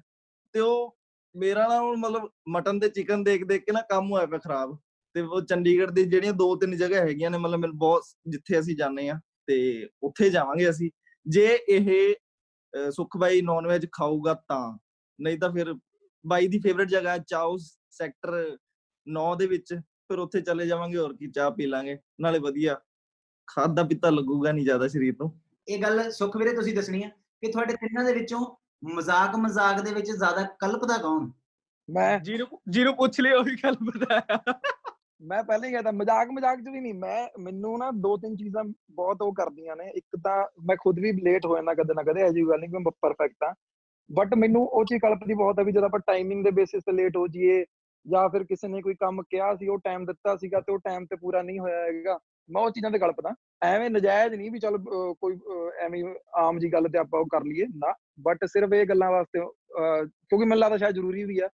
[0.52, 0.96] ਤੇ ਉਹ
[1.36, 4.78] ਮੇਰਾ ਨਾ ਹੁਣ ਮਤਲਬ ਮਟਨ ਤੇ ਚਿਕਨ ਦੇਖ ਦੇਖ ਕੇ ਨਾ ਕੰਮ ਹੋਇਆ ਪਿਆ ਖਰਾਬ
[5.14, 9.08] ਤੇ ਉਹ ਚੰਡੀਗੜ੍ਹ ਦੀ ਜਿਹੜੀਆਂ ਦੋ ਤਿੰਨ ਜਗ੍ਹਾ ਹੈਗੀਆਂ ਨੇ ਮਤਲਬ ਬਹੁਤ ਜਿੱਥੇ ਅਸੀਂ ਜਾਂਦੇ
[9.08, 10.89] ਆ ਤੇ ਉੱਥੇ ਜਾਵਾਂਗੇ ਅਸੀਂ।
[11.25, 12.15] ਜੇ ਇਹ
[12.91, 14.77] ਸੁਖ ਬਾਈ ਨਾਨ ਵੈਜ ਖਾਊਗਾ ਤਾਂ।
[15.19, 15.73] ਨਹੀਂ ਤਾਂ ਫਿਰ
[16.25, 18.35] ਬਾਈ ਦੀ ਫੇਵਰਿਟ ਜਗ੍ਹਾ ਚਾਉਸ ਸੈਕਟਰ
[19.07, 19.73] 9 ਦੇ ਵਿੱਚ।
[20.09, 22.79] ਫਿਰ ਉੱਥੇ ਚਲੇ ਜਾਵਾਂਗੇ ਹੋਰ ਕੀ ਚਾਹ ਪੀ ਲਾਂਗੇ। ਨਾਲੇ ਵਧੀਆ
[23.47, 25.31] ਖਾਦਾ ਪੀਤਾ ਲੱਗੂਗਾ ਨਹੀਂ ਜ਼ਿਆਦਾ ਸਰੀਰ ਨੂੰ।
[25.67, 28.39] ਇਹ ਗੱਲ ਸੁਖ ਵੀਰੇ ਤੁਸੀਂ ਦੱਸਣੀ ਆ ਕਿ ਤੁਹਾਡੇ ਤਿੰਨਾਂ ਦੇ ਵਿੱਚੋਂ
[28.95, 31.29] ਮਜ਼ਾਕ ਮਜ਼ਾਕ ਦੇ ਵਿੱਚ ਜ਼ਿਆਦਾ ਕਲਪਦਾ ਕੌਣ?
[31.89, 34.59] ਮੈਂ ਜੀਰੂ ਜੀਰੂ ਪੁੱਛ ਲਿਓ ਉਹੀ ਗੱਲ ਬਤਾਇਆ।
[35.22, 38.64] ਮੈਂ ਪਹਿਲਾਂ ਹੀ ਕਹਿੰਦਾ ਮਜ਼ਾਕ ਮਜ਼ਾਕ ਚ ਵੀ ਨਹੀਂ ਮੈਂ ਮੈਨੂੰ ਨਾ ਦੋ ਤਿੰਨ ਚੀਜ਼ਾਂ
[38.90, 42.22] ਬਹੁਤ ਉਹ ਕਰਦੀਆਂ ਨੇ ਇੱਕ ਤਾਂ ਮੈਂ ਖੁਦ ਵੀ ਲੇਟ ਹੋ ਜਾਂਦਾ ਕਦੇ ਨਾ ਕਦੇ
[42.22, 43.54] ਐਜੀ ਗੱਲ ਨਹੀਂ ਕਿ ਮੈਂ ਪਰਫੈਕਟ ਆ
[44.10, 47.16] ਬਟ ਮੈਨੂੰ ਉਹ ਚੀਜ਼ ਕਲਪਦੀ ਬਹੁਤ ਹੈ ਵੀ ਜਦ ਆਪਾਂ ਟਾਈਮਿੰਗ ਦੇ ਬੇਸਿਸ ਤੇ ਲੇਟ
[47.16, 47.64] ਹੋ ਜਾਈਏ
[48.06, 51.06] ਜਾਂ ਫਿਰ ਕਿਸੇ ਨੇ ਕੋਈ ਕੰਮ ਕਿਹਾ ਸੀ ਉਹ ਟਾਈਮ ਦਿੱਤਾ ਸੀਗਾ ਤੇ ਉਹ ਟਾਈਮ
[51.06, 54.78] ਤੇ ਪੂਰਾ ਨਹੀਂ ਹੋਇਆ ਹੈਗਾ ਮੈਂ ਉਹ ਚੀਜ਼ਾਂ ਤੇ ਕਲਪਦਾ ਐਵੇਂ ਨਜਾਇਜ਼ ਨਹੀਂ ਵੀ ਚਲ
[55.20, 55.38] ਕੋਈ
[55.78, 56.04] ਐਵੇਂ
[56.36, 60.44] ਆਮ ਜੀ ਗੱਲ ਤੇ ਆਪਾਂ ਉਹ ਕਰ ਲਈਏ ਨਾ ਬਟ ਸਿਰਫ ਇਹ ਗੱਲਾਂ ਵਾਸਤੇ ਕਿਉਂਕਿ
[60.44, 61.48] ਮੈਨੂੰ ਲੱਗਦਾ ਸ਼ਾਇਦ ਜ਼ਰੂਰੀ ਵੀ ਆ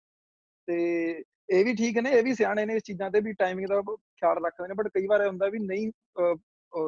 [0.68, 3.82] ਤੇ ਇਹ ਵੀ ਠੀਕ ਨੇ ਇਹ ਵੀ ਸਿਆਣੇ ਨੇ ਇਸ ਚੀਜ਼ਾਂ ਤੇ ਵੀ ਟਾਈਮਿੰਗ ਦਾ
[3.82, 5.92] ਖਿਆਲ ਰੱਖਦੇ ਨੇ ਬਟ ਕਈ ਵਾਰ ਇਹ ਹੁੰਦਾ ਵੀ ਨਹੀਂ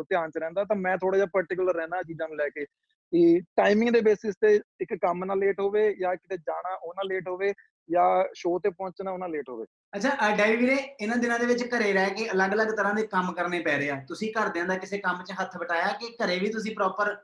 [0.10, 2.66] ਧਿਆਨ ਚ ਰਹਿੰਦਾ ਤਾਂ ਮੈਂ ਥੋੜਾ ਜਿਹਾ ਪਾਰਟਿਕੂਲਰ ਰਹਿਣਾ ਚੀਜ਼ਾਂ ਨੂੰ ਲੈ ਕੇ
[3.14, 7.08] ਕਿ ਟਾਈਮਿੰਗ ਦੇ ਬੇਸਿਸ ਤੇ ਇੱਕ ਕੰਮ ਨਾਲ ਲੇਟ ਹੋਵੇ ਜਾਂ ਕਿਤੇ ਜਾਣਾ ਉਹ ਨਾਲ
[7.08, 7.54] ਲੇਟ ਹੋਵੇ
[7.90, 9.66] ਜਾਂ ਸ਼ੋਅ ਤੇ ਪਹੁੰਚਣਾ ਉਹਨਾਂ ਲੇਟ ਹੋਵੇ
[9.96, 13.60] ਅੱਛਾ ਡੈਵੀ ਵੀਰੇ ਇਹਨਾਂ ਦਿਨਾਂ ਦੇ ਵਿੱਚ ਘਰੇ ਰਹਿ ਕੇ ਅਲੱਗ-ਅਲੱਗ ਤਰ੍ਹਾਂ ਦੇ ਕੰਮ ਕਰਨੇ
[13.60, 16.76] ਪੈ ਰਹੇ ਆ ਤੁਸੀਂ ਘਰਦਿਆਂ ਦਾ ਕਿਸੇ ਕੰਮ 'ਚ ਹੱਥ ਵਟਾਇਆ ਕਿ ਘਰੇ ਵੀ ਤੁਸੀਂ
[16.76, 17.16] ਪ੍ਰੋਪਰ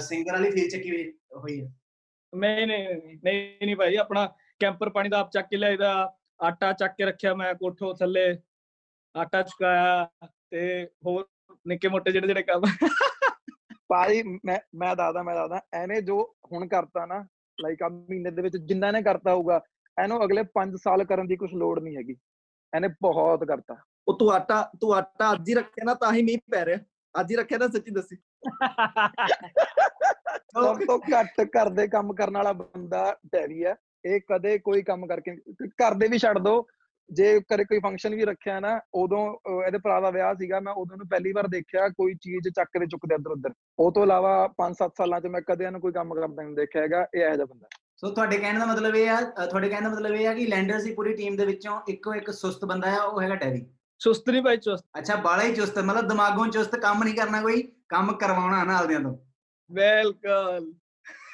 [0.00, 0.90] ਸਿੰਗਰ ਵਾਲੀ ਫੀਲ ਚੱਕੀ
[1.36, 1.68] ਹੋਈ ਹੈ
[2.32, 2.88] ਨਹੀਂ ਨਹੀਂ
[3.24, 4.26] ਨਹੀਂ ਨਹੀਂ ਭਾਈ ਆਪਣਾ
[4.60, 5.92] ਕੈਂਪਰ ਪਾਣੀ ਦਾ ਆਪ ਚੱਕ ਕੇ ਲਿਆਇਦਾ
[6.40, 8.26] ਆਟਾ ਚੱਕ ਕੇ ਰੱਖਿਆ ਮੈਂ ਕੋਠੋ ਥੱਲੇ
[9.14, 10.06] ਆਟਾ ਚੁਕਾਇਆ
[10.50, 11.26] ਤੇ ਹੋਰ
[11.66, 12.62] ਨਿੱਕੇ ਮੋਟੇ ਜਿਹੜੇ ਜਿਹੜੇ ਕੰਮ
[13.88, 16.22] ਭਾਈ ਮੈਂ ਮੈਂ ਦੱਸਦਾ ਮੈਂ ਦੱਸਦਾ ਐਨੇ ਜੋ
[16.52, 17.24] ਹੁਣ ਕਰਤਾ ਨਾ
[17.58, 19.60] ਲਾਈਕ ਆ ਮਹੀਨੇ ਦੇ ਵਿੱਚ ਜਿੰਨਾ ਨੇ ਕਰਤਾ ਹੋਊਗਾ
[19.96, 22.16] ਇਹਨੂੰ ਅਗਲੇ 5 ਸਾਲ ਕਰਨ ਦੀ ਕੁਝ ਲੋੜ ਨਹੀਂ ਹੈਗੀ
[22.72, 26.38] ਇਹਨੇ ਬਹੁਤ ਕਰਤਾ ਉਹ ਤੂੰ ਆਟਾ ਤੂੰ ਆਟਾ ਅੱਜ ਹੀ ਰੱਖਿਆ ਨਾ ਤਾਂ ਹੀ ਮੀਂਹ
[26.50, 26.78] ਪੈ ਰਿਹਾ
[27.14, 28.16] ਅੱਜ ਹੀ ਰੱਖਿਆ ਨਾ ਸੱਚੀ ਦੱਸੀ
[30.54, 33.74] ਸਭ ਤੋਂ ਘੱਟ ਘਰ ਦੇ ਕੰਮ ਕਰਨ ਵਾਲਾ ਬੰਦਾ ਡੈਰੀ ਹੈ
[34.04, 35.34] ਇਹ ਕਦੇ ਕੋਈ ਕੰਮ ਕਰਕੇ
[35.78, 36.66] ਘਰ ਦੇ ਵੀ ਛੱਡ ਦੋ
[37.10, 39.20] ਜੇ ਕਰੇ ਕੋਈ ਫੰਕਸ਼ਨ ਵੀ ਰੱਖਿਆ ਨਾ ਉਦੋਂ
[39.62, 42.86] ਇਹਦੇ ਭਰਾ ਦਾ ਵਿਆਹ ਸੀਗਾ ਮੈਂ ਉਦੋਂ ਨੂੰ ਪਹਿਲੀ ਵਾਰ ਦੇਖਿਆ ਕੋਈ ਚੀਜ਼ ਚੱਕ ਕੇ
[42.86, 46.42] ਚੁੱਕਦੇ ਇੱਧਰ ਉੱਧਰ ਉਹ ਤੋਂ ਇਲਾਵਾ 5-7 ਸਾਲਾਂ 'ਚ ਮੈਂ ਕਦੇ ਇਹਨੂੰ ਕੋਈ ਕੰਮ ਕਰਦਾ
[46.42, 49.46] ਨਹੀਂ ਦੇਖਿਆ ਹੈਗਾ ਇਹ ਇਹੋ ਜਿਹਾ ਬੰਦਾ ਸੋ ਤੁਹਾਡੇ ਕਹਿਣ ਦਾ ਮਤਲਬ ਇਹ ਆ ਅ,
[49.46, 52.30] ਤੁਹਾਡੇ ਕਹਿਣ ਦਾ ਮਤਲਬ ਇਹ ਆ ਕਿ ਲੈਂਡਰਸ ਦੀ ਪੂਰੀ ਟੀਮ ਦੇ ਵਿੱਚੋਂ ਇੱਕੋ ਇੱਕ
[52.32, 53.64] ਸੁਸਤ ਬੰਦਾ ਆ ਉਹ ਹੈਗਾ ਟੈਰੀ
[54.00, 57.62] ਸੁਸਤ ਨਹੀਂ ਭਾਈ ਚੁਸਤ ਅੱਛਾ ਬਾਲਾ ਹੀ ਚੁਸਤ ਮਤਲਬ ਦਿਮਾਗੋਂ ਚੁਸਤ ਕੰਮ ਨਹੀਂ ਕਰਨਾ ਕੋਈ
[57.88, 59.16] ਕੰਮ ਕਰਵਾਉਣਾ ਨਾਲਦਿਆਂ ਤੋਂ
[59.70, 60.72] ਬਿਲਕੁਲ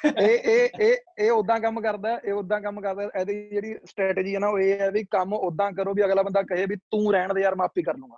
[0.05, 3.73] ਇਹ ਇਹ ਇਹ ਇਹ ਉਦਾਂ ਕੰਮ ਕਰਦਾ ਹੈ, ਇਹ ਉਦਾਂ ਕੰਮ ਕਰਦਾ ਹੈ। ਇਹਦੀ ਜਿਹੜੀ
[3.85, 6.75] ਸਟ੍ਰੈਟਜੀ ਹੈ ਨਾ ਉਹ ਇਹ ਹੈ ਵੀ ਕੰਮ ਉਦਾਂ ਕਰੋ ਵੀ ਅਗਲਾ ਬੰਦਾ ਕਹੇ ਵੀ
[6.75, 8.17] ਤੂੰ ਰਹਿਣ ਦੇ ਯਾਰ ਮੈਂ ਆਪੇ ਕਰ ਲੂੰਗਾ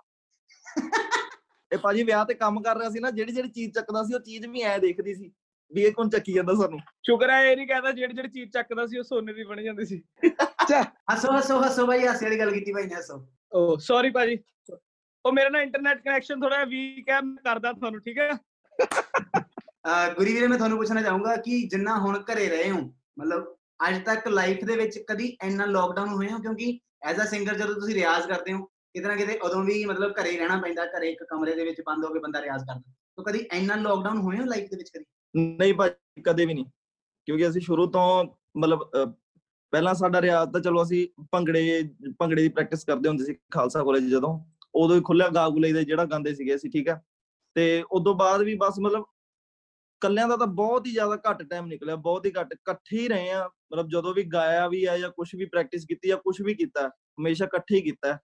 [1.70, 4.20] ਇਹ ਭਾਜੀ ਵਿਆਹ ਤੇ ਕੰਮ ਕਰ ਰਿਹਾ ਸੀ ਨਾ ਜਿਹੜੀ ਜਿਹੜੀ ਚੀਜ਼ ਚੱਕਦਾ ਸੀ ਉਹ
[4.20, 5.30] ਚੀਜ਼ ਵੀ ਐ ਦੇਖਦੀ ਸੀ
[5.72, 8.86] ਵੀ ਇਹ ਕੌਣ ਚੱਕੀ ਜਾਂਦਾ ਸਾਨੂੰ ਸ਼ੁਕਰ ਹੈ ਇਹ ਨਹੀਂ ਕਹਿੰਦਾ ਜਿਹੜੀ ਜਿਹੜੀ ਚੀਜ਼ ਚੱਕਦਾ
[8.86, 12.72] ਸੀ ਉਹ ਸੋਨੇ ਦੀ ਬਣ ਜਾਂਦੀ ਸੀ ਹੱਸੋ ਹੱਸੋ ਹੱਸੋ ਬਾਈ ਹਾਸੇ ਵਾਲੀ ਗੱਲ ਕੀਤੀ
[12.72, 14.38] ਭਾਈ ਨੇ ਹੱਸੋ ਓ ਸੌਰੀ ਭਾਜੀ
[15.24, 19.40] ਉਹ ਮੇਰਾ ਨਾ ਇੰਟਰਨੈਟ ਕਨੈਕਸ਼ਨ ਥੋੜਾ ਵੀਕ ਹੈ ਮੈਂ ਕਰਦਾ ਤੁਹਾਨੂੰ ਠੀਕ ਹੈ ਅਹ
[20.17, 22.77] ਗੁਰੀ ਵੀਰੇ ਮੈਂ ਤੁਹਾਨੂੰ ਪੁੱਛਣਾ ਚਾਹੂੰਗਾ ਕਿ ਜਿੰਨਾ ਹੁਣ ਘਰੇ ਰਹੇ ਹੋ
[23.19, 23.55] ਮਤਲਬ
[23.87, 26.37] ਅੱਜ ਤੱਕ ਲਾਈਫ ਦੇ ਵਿੱਚ ਕਦੀ ਇੰਨਾ ਲੋਕਡਾਊਨ ਹੋਏ ਹੋ?
[26.37, 30.13] ਕਿਉਂਕਿ ਐਜ਼ ਅ ਸਿੰਗਰ ਜਦੋਂ ਤੁਸੀਂ ਰਿਆਜ਼ ਕਰਦੇ ਹੋ ਕਿਤੇ ਨਾ ਕਿਤੇ ਉਦੋਂ ਵੀ ਮਤਲਬ
[30.21, 32.93] ਘਰੇ ਹੀ ਰਹਿਣਾ ਪੈਂਦਾ ਘਰੇ ਇੱਕ ਕਮਰੇ ਦੇ ਵਿੱਚ ਬੰਦ ਹੋ ਕੇ ਬੰਦਾ ਰਿਆਜ਼ ਕਰਦਾ।
[33.17, 35.05] ਤਾਂ ਕਦੀ ਇੰਨਾ ਲੋਕਡਾਊਨ ਹੋਏ ਹੋ ਲਾਈਫ ਦੇ ਵਿੱਚ ਕਦੀ?
[35.35, 36.65] ਨਹੀਂ ਭਾਜੀ ਕਦੇ ਵੀ ਨਹੀਂ।
[37.27, 38.25] ਕਿਉਂਕਿ ਅਸੀਂ ਸ਼ੁਰੂ ਤੋਂ
[38.57, 39.05] ਮਤਲਬ ਅਹ,
[39.73, 41.89] ਪਹਿਲਾਂ ਸਾਡਾ ਰਿਆਜ਼ ਤਾਂ ਚਲੋ ਅਸੀਂ ਭੰਗੜੇ
[42.19, 44.39] ਭੰਗੜੇ ਦੀ ਪ੍ਰੈਕਟਿਸ ਕਰਦੇ ਹੁੰਦੇ ਸੀ ਖਾਲਸਾ ਕਾਲਜ ਜਦੋਂ।
[44.75, 47.01] ਉਦੋਂ ਹੀ ਖੁੱਲਿਆ ਗਾਗੂਲੇ ਦੇ ਜਿਹੜਾ ਗਾਉਂਦੇ ਸੀਗੇ ਅਸੀਂ ਠੀਕ ਹੈ?
[47.55, 49.05] ਤੇ ਉਦੋਂ ਬਾਅਦ ਵੀ ਬਸ ਮਤਲਬ
[50.02, 53.30] ਕੱਲਿਆਂ ਦਾ ਤਾਂ ਬਹੁਤ ਹੀ ਜ਼ਿਆਦਾ ਘੱਟ ਟਾਈਮ ਨਿਕਲਿਆ ਬਹੁਤ ਹੀ ਘੱਟ ਇਕੱਠੇ ਹੀ ਰਹੇ
[53.30, 56.54] ਆ ਮਤਲਬ ਜਦੋਂ ਵੀ ਗਾਇਆ ਵੀ ਆ ਜਾਂ ਕੁਝ ਵੀ ਪ੍ਰੈਕਟਿਸ ਕੀਤੀ ਜਾਂ ਕੁਝ ਵੀ
[56.54, 58.18] ਕੀਤਾ ਹਮੇਸ਼ਾ ਇਕੱਠੇ ਹੀ ਕੀਤਾ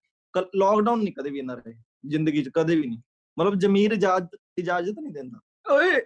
[0.55, 1.75] ਲੋਕਡਾਊਨ ਨਹੀਂ ਕਦੇ ਵੀ ਇਹਨਾਂ ਰਹੇ
[2.07, 2.99] ਜ਼ਿੰਦਗੀ 'ਚ ਕਦੇ ਵੀ ਨਹੀਂ
[3.37, 5.39] ਮਤਲਬ ਜ਼ਮੀਰ ਇਜਾਜ਼ਤ ਇਜਾਜ਼ਤ ਨਹੀਂ ਦਿੰਦਾ
[5.71, 6.01] ਓਏ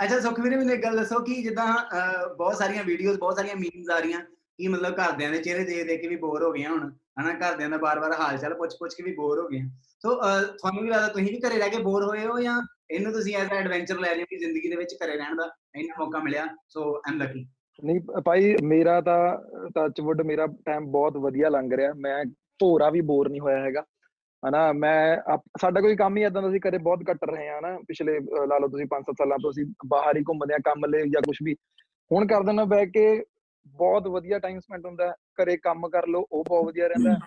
[0.00, 3.56] ਅੱਛਾ ਸੁਖ ਵੀਰੇ ਮੈਨੂੰ ਇੱਕ ਗੱਲ ਦੱਸੋ ਕਿ ਜਿੱਦਾਂ ਅਹ, ਬਹੁਤ ਸਾਰੀਆਂ ਵੀਡੀਓਜ਼ ਬਹੁਤ ਸਾਰੀਆਂ
[3.56, 4.20] ਮੀਮਸ ਆ ਰਹੀਆਂ
[4.58, 6.90] ਕਿ ਮਤਲਬ ਘਰਦਿਆਂ ਦੇ ਚਿਹਰੇ ਦੇਖ ਦੇਖ ਕੇ ਵੀ ਬੋਰ ਹੋ ਗਏ ਆ ਹੁਣ
[7.20, 9.68] ਹਨਾ ਘਰਦਿਆਂ ਦਾ ਬਾਰ-ਬਾਰ ਹਾਲ ਚਾਲ ਪੁੱਛ ਪੁੱਛ ਕੇ ਵੀ ਬੋਰ ਹੋ ਗਏ ਆ
[10.02, 13.12] ਸੋ ਅਹ, ਤੁਹਾਨੂੰ ਵੀ ਲੱਗਦਾ ਤੁਸੀਂ ਵੀ ਘਰੇ ਰਹਿ ਕੇ ਬੋਰ ਹੋਏ ਹੋ ਜਾਂ ਇਹਨੂੰ
[13.12, 16.18] ਤੁਸੀਂ ਐਜ਼ ਐਡਵੈਂਚਰ ਲੈ ਰਹੇ ਹੋ ਕਿ ਜ਼ਿੰਦਗੀ ਦੇ ਵਿੱਚ ਘਰੇ ਰਹਿਣ ਦਾ ਇੰਨਾ ਮੌਕਾ
[16.18, 17.46] ਮਿਲਿਆ ਸੋ ਆਮ ਲੱਕੀ
[17.84, 19.18] ਨਹੀਂ ਭਾਈ ਮੇਰਾ ਤਾਂ
[19.74, 22.24] ਟੱਚਵੁੱਡ ਮੇਰਾ ਟਾਈਮ ਬਹੁਤ ਵਧੀਆ ਲੰਘ ਰਿਹਾ ਮੈਂ
[22.58, 23.84] ਧੋਰਾ ਵੀ ਬੋਰ ਨਹੀਂ ਹੋਇਆ ਹੈਗਾ
[24.42, 27.60] ਹਨਾ ਮੈਂ ਆਪ- ਸਾਡਾ ਕੋਈ ਕੰਮ ਹੀ ਇਦਾਂ ਦਾ ਸੀ ਕਦੇ ਬਹੁਤ ਘੱਟ ਰਹੇ ਆ
[27.60, 30.84] ਨਾ ਪਿਛਲੇ ਅਹ, ਲਾ ਲਓ ਤੁਸੀਂ 5-7 ਸਾਲਾਂ ਤੋਂ ਅਸੀਂ ਬਾਹਰ ਹੀ ਘੁੰਮਦੇ ਆ ਕੰਮ
[30.84, 31.54] ਲਈ ਜਾਂ ਕੁਝ ਵੀ
[32.10, 33.24] ਹੁਣ ਕਰ ਦੇਣਾ ਬਹਿ ਕੇ
[33.66, 35.12] ਬਹੁਤ ਵਧੀਆ ਟਾਈਮ ਸਪੈਂਡ ਹੁੰਦਾ ਹੈ।
[35.42, 37.18] ਘਰੇ ਕੰਮ ਕਰ ਲਓ ਉਹ ਬਹੁਤ ਵਧੀਆ ਰਹਿੰਦਾ ਹੈ।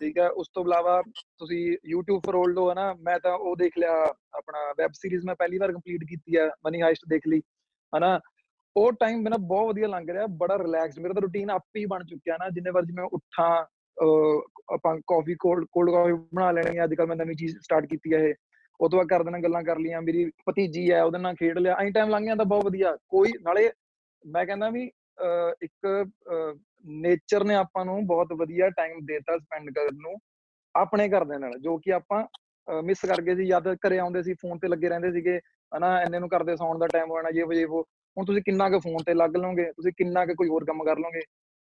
[0.00, 1.02] ਠੀਕ ਹੈ ਉਸ ਤੋਂ ਇਲਾਵਾ
[1.38, 3.92] ਤੁਸੀਂ YouTube ਫਰੋਲ ਲਓ ਹਨਾ ਮੈਂ ਤਾਂ ਉਹ ਦੇਖ ਲਿਆ
[4.34, 7.40] ਆਪਣਾ ਵੈਬ ਸੀਰੀਜ਼ ਮੈਂ ਪਹਿਲੀ ਵਾਰ ਕੰਪਲੀਟ ਕੀਤੀ ਹੈ ਮਨੀ ਹਾਈਸਟ ਦੇਖ ਲਈ
[7.98, 8.20] ਹਨਾ
[8.76, 12.04] ਉਹ ਟਾਈਮ ਮੇਰਾ ਬਹੁਤ ਵਧੀਆ ਲੰਘ ਰਿਹਾ ਬੜਾ ਰਿਲੈਕਸ ਮੇਰਾ ਤਾਂ ਰੂਟੀਨ ਆਪੇ ਹੀ ਬਣ
[12.04, 13.64] ਚੁੱਕਿਆ ਨਾ ਜਿੰਨੇ ਵਾਰ ਜਿਵੇਂ ਉੱਠਾਂ
[13.96, 14.40] ਅਹ
[14.74, 18.14] ਆਪਾਂ ਕਾਫੀ ਕੋਲਡ ਕੋਲਡ ਕਾਫੀ ਬਣਾ ਲੈਣੀ ਆ ਅੱਜ ਕੱਲ ਮੈਂ ਨਵੀਂ ਚੀਜ਼ ਸਟਾਰਟ ਕੀਤੀ
[18.14, 18.34] ਹੈ ਇਹ
[18.80, 21.76] ਉਹ ਤੋਂ ਬਾਅਦ ਕਰ ਦੇਣਾ ਗੱਲਾਂ ਕਰ ਲੀਆਂ ਮੇਰੀ ਭਤੀਜੀ ਹੈ ਉਹਦੇ ਨਾਲ ਖੇਡ ਲਿਆ
[21.80, 23.70] ਐਂ ਟਾਈਮ ਲੰਘ ਜਾਂਦਾ ਬਹੁਤ ਵਧੀਆ ਕੋਈ ਨਾਲੇ
[24.26, 24.99] ਮੈਂ ਕਹਿੰਦਾ ਵੀ ਅਹ
[25.61, 25.87] ਇੱਕ
[27.01, 30.15] ਨੇਚਰ ਨੇ ਆਪਾਂ ਨੂੰ ਬਹੁਤ ਵਧੀਆ ਟਾਈਮ ਦੇਤਾ ਸਪੈਂਡ ਕਰਨ ਨੂੰ,
[30.75, 32.23] ਆਪਣੇ ਘਰਦਿਆਂ ਨਾਲ, ਜੋ ਕਿ ਆਪਾਂ
[32.67, 35.39] ਮਿਸ ਕਰ ਗਏ ਸੀ ਜਦ ਘਰੇ ਆਉਂਦੇ ਸੀ ਫੋਨ ਤੇ ਲੱਗੇ ਰਹਿੰਦੇ ਸੀਗੇ,
[35.71, 37.83] ਹਨਾ, ਇੰਨੇ ਨੂੰ ਕਰਦੇ ਸੌਣ ਦਾ ਟਾਈਮ ਹੋਣਾ, ਜੇ ਵਜੇ ਉਹ
[38.17, 40.99] ਹੁਣ ਤੁਸੀਂ ਕਿੰਨਾ ਕੁ ਫੋਨ ਤੇ ਲੱਗ ਲਓਗੇ, ਤੁਸੀਂ ਕਿੰਨਾ ਕੁ ਕੋਈ ਹੋਰ ਕੰਮ ਕਰ
[40.99, 41.21] ਲਓਗੇ?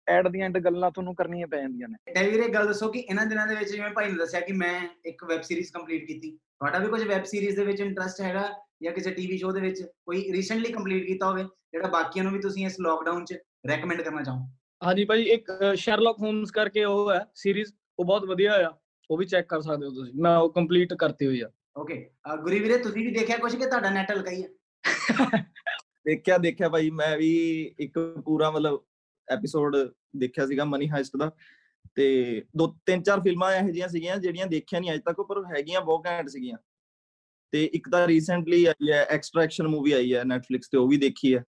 [0.08, 3.26] ਐਟ ਦੀ ਐਂਡ ਗੱਲਾਂ ਤੁਹਾਨੂੰ ਕਰਨੀਆਂ ਪੈ ਜਾਂਦੀਆਂ ਨੇ ਤੇ ਵੀਰੇ ਗੱਲ ਦੱਸੋ ਕਿ ਇਹਨਾਂ
[3.26, 6.78] ਦਿਨਾਂ ਦੇ ਵਿੱਚ ਜਿਵੇਂ ਭਾਈ ਨੇ ਦੱਸਿਆ ਕਿ ਮੈਂ ਇੱਕ ਵੈਬ ਸੀਰੀਜ਼ ਕੰਪਲੀਟ ਕੀਤੀ ਤੁਹਾਡਾ
[6.78, 8.48] ਵੀ ਕੁਝ ਵੈਬ ਸੀਰੀਜ਼ ਦੇ ਵਿੱਚ ਇੰਟਰਸਟ ਹੈਗਾ
[8.82, 12.40] ਜਾਂ ਕਿਸੇ ਟੀਵੀ ਸ਼ੋਅ ਦੇ ਵਿੱਚ ਕੋਈ ਰੀਸੈਂਟਲੀ ਕੰਪਲੀਟ ਕੀਤਾ ਹੋਵੇ ਜਿਹੜਾ ਬਾਕੀਆਂ ਨੂੰ ਵੀ
[12.40, 14.46] ਤੁਸੀਂ ਇਸ ਲੋਕਡਾਊਨ 'ਚ ਰეკਮੈਂਡ ਕਰਨਾ ਚਾਹੋ
[14.82, 18.72] ਹਾਂਜੀ ਭਾਈ ਇੱਕ ਸ਼ਰਲਕ ਹੋਮਸ ਕਰਕੇ ਉਹ ਹੈ ਸੀਰੀਜ਼ ਉਹ ਬਹੁਤ ਵਧੀਆ ਆ
[19.10, 21.96] ਉਹ ਵੀ ਚੈੱਕ ਕਰ ਸਕਦੇ ਹੋ ਤੁਸੀਂ ਮੈਂ ਉਹ ਕੰਪਲੀਟ ਕਰਤੀ ਹੋਈ ਆ ਓਕੇ
[22.42, 25.40] ਗੁਰੀ ਵੀਰੇ ਤੁਸੀਂ ਵੀ ਦੇਖਿਆ ਕੁਝ ਕਿ ਤੁਹਾਡਾ ਨੈਟ ਲਗਾਈ ਆ
[26.04, 27.30] ਦੇਖਿਆ ਦੇਖਿਆ ਭਾਈ ਮੈਂ ਵੀ
[27.78, 28.82] ਇੱਕ ਪੂਰਾ ਮਤਲਬ
[29.30, 29.76] ਐਪੀਸੋਡ
[30.16, 31.30] ਦੇਖਿਆ ਸੀਗਾ ਮਨੀ ਹਾਈਸਟ ਦਾ
[31.94, 35.80] ਤੇ ਦੋ ਤਿੰਨ ਚਾਰ ਫਿਲਮਾਂ ਇਹੋ ਜਿਹੀਆਂ ਸੀਗੀਆਂ ਜਿਹੜੀਆਂ ਦੇਖਿਆ ਨਹੀਂ ਅਜੇ ਤੱਕ ਪਰ ਹੈਗੀਆਂ
[35.80, 36.58] ਬਹੁਤ ਘੈਂਟ ਸੀਗੀਆਂ।
[37.52, 41.34] ਤੇ ਇੱਕ ਤਾਂ ਰੀਸੈਂਟਲੀ ਆਈ ਹੈ ਐਕਸਟ੍ਰੈਕਸ਼ਨ ਮੂਵੀ ਆਈ ਹੈ Netflix ਤੇ ਉਹ ਵੀ ਦੇਖੀ
[41.34, 41.44] ਹੈ।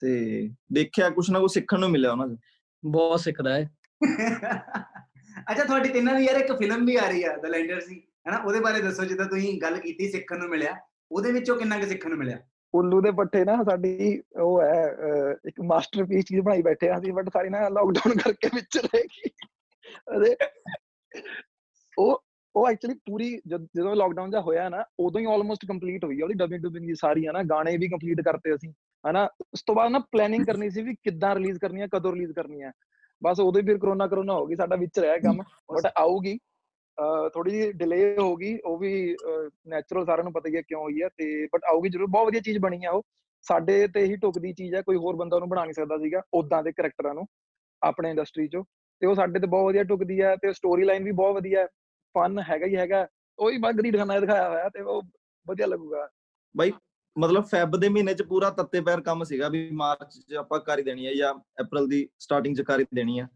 [0.00, 2.36] ਤੇ ਦੇਖਿਆ ਕੁਛ ਨਾ ਕੁਛ ਸਿੱਖਣ ਨੂੰ ਮਿਲਿਆ ਉਹਨਾਂ ਤੋਂ
[2.84, 3.70] ਬਹੁਤ ਸਿੱਖਦਾ ਹੈ
[5.50, 8.38] ਅੱਛਾ ਤੁਹਾਡੀ ਤਿੰਨਾਂ ਦੀ ਯਾਰ ਇੱਕ ਫਿਲਮ ਵੀ ਆ ਰਹੀ ਆ ਦ ਲੈਂਡਰ ਸੀ। ਹੈਨਾ
[8.38, 10.76] ਉਹਦੇ ਬਾਰੇ ਦੱਸੋ ਜਿੱਦਾਂ ਤੁਸੀਂ ਗੱਲ ਕੀਤੀ ਸਿੱਖਣ ਨੂੰ ਮਿਲਿਆ।
[11.12, 12.38] ਉਹਦੇ ਵਿੱਚੋਂ ਕਿੰਨਾ ਕੁ ਸਿੱਖਣ ਨੂੰ ਮਿਲਿਆ?
[12.73, 17.13] ਉੱਲੂ ਦੇ ਪੱਠੇ ਨਾ ਸਾਡੀ ਉਹ ਹੈ ਅਹ, ਇੱਕ ਮਾਸਟਰਪੀਸ ਚੀਜ਼ ਬਣਾਈ ਬੈਠੇ ਆ ਅਸੀਂ
[17.13, 19.29] ਬਟ ਸਾਰੀ ਨਾ ਲਾਕਡਾਊਨ ਕਰਕੇ ਵਿੱਚ ਰਹਿ ਗਈ
[20.17, 20.35] ਅਰੇ
[21.97, 22.23] ਉਹ
[22.55, 26.23] ਉਹ ਐਕਚੁਅਲੀ ਪੂਰੀ ਜਦ- ਜਦੋਂ ਲਾਕਡਾਊਨ ਦਾ ਹੋਇਆ ਨਾ ਉਦੋਂ ਹੀ ਆਲਮੋਸਟ ਕੰਪਲੀਟ ਹੋਈ ਆ
[26.23, 28.71] ਉਹਦੀ ਡਬਿੰਗ ਡੁਬਿੰਗ ਦੀ ਸਾਰੀ ਹੈ ਨਾ ਗਾਣੇ ਵੀ ਕੰਪਲੀਟ ਕਰਤੇ ਅਸੀਂ
[29.03, 29.23] ਹਨਾ
[29.53, 32.61] ਉਸ ਤੋਂ ਬਾਅਦ ਨਾ ਪਲੈਨਿੰਗ ਕਰਨੀ ਸੀ ਵੀ ਕਿੱਦਾਂ ਰਿਲੀਜ਼ ਕਰਨੀ ਹੈ ਕਦੋਂ ਰਿਲੀਜ਼ ਕਰਨੀ
[32.63, 32.71] ਹੈ
[33.21, 35.41] ਬਸ ਉਦੋਂ ਹੀ ਫਿਰ ਕਰੋਨਾ ਕਰੋਨਾ ਹੋ ਗਈ ਸਾਡਾ ਵਿੱਚ ਰਹਿ ਕੰਮ
[35.73, 36.39] ਬਟ ਆਊਗੀ
[37.33, 39.15] ਥੋੜੀ ਜਿਹੀ ਡਿਲੇ ਹੋ ਗਈ ਉਹ ਵੀ
[39.67, 42.41] ਨੈਚੁਰਲ ਸਾਰਿਆਂ ਨੂੰ ਪਤਾ ਹੀ ਹੈ ਕਿਉਂ ਹੋਈ ਹੈ ਤੇ ਬਟ ਆਊਗੀ ਜ਼ਰੂਰ ਬਹੁਤ ਵਧੀਆ
[42.41, 43.03] ਚੀਜ਼ ਬਣੀ ਆ ਉਹ
[43.41, 46.63] ਸਾਡੇ ਤੇ ਹੀ ਟੁਕਦੀ ਚੀਜ਼ ਹੈ ਕੋਈ ਹੋਰ ਬੰਦਾ ਉਹਨੂੰ ਬਣਾ ਨਹੀਂ ਸਕਦਾ ਸੀਗਾ ਉਦਾਂ
[46.63, 47.27] ਦੇ ਕੈਰੈਕਟਰਾਂ ਨੂੰ
[47.81, 48.63] ਆਪਣੇ ਇੰਡਸਟਰੀ 'ਚੋਂ
[49.01, 51.67] ਤੇ ਉਹ ਸਾਡੇ ਤੇ ਬਹੁਤ ਵਧੀਆ ਟੁਕਦੀ ਹੈ ਤੇ ਸਟੋਰੀ ਲਾਈਨ ਵੀ ਬਹੁਤ ਵਧੀਆ ਹੈ
[52.15, 53.07] ਫਨ ਹੈਗਾ ਹੀ ਹੈਗਾ
[53.39, 55.01] ਉਹੀ ਬਗ ਦੀ ਦਿਖਾਣਾ ਦਿਖਾਇਆ ਹੋਇਆ ਤੇ ਉਹ
[55.47, 56.09] ਵਧੀਆ ਲੱਗੂਗਾ
[56.57, 56.71] ਬਾਈ
[57.17, 60.79] ਮਤਲਬ ਫੈਬ ਦੇ ਮਹੀਨੇ ਚ ਪੂਰਾ ਤੱਤੇ ਪੈਰ ਕੰਮ ਸੀਗਾ ਵੀ ਮਾਰਚ ਚ ਆਪਾਂ ਕਰ
[60.79, 63.27] ਹੀ ਦੇਣੀ ਹੈ ਜਾਂ ਅਪ੍ਰੈਲ ਦੀ ਸਟਾਰਟਿੰਗ ਚ ਕਰ ਹੀ ਦੇਣੀ ਹੈ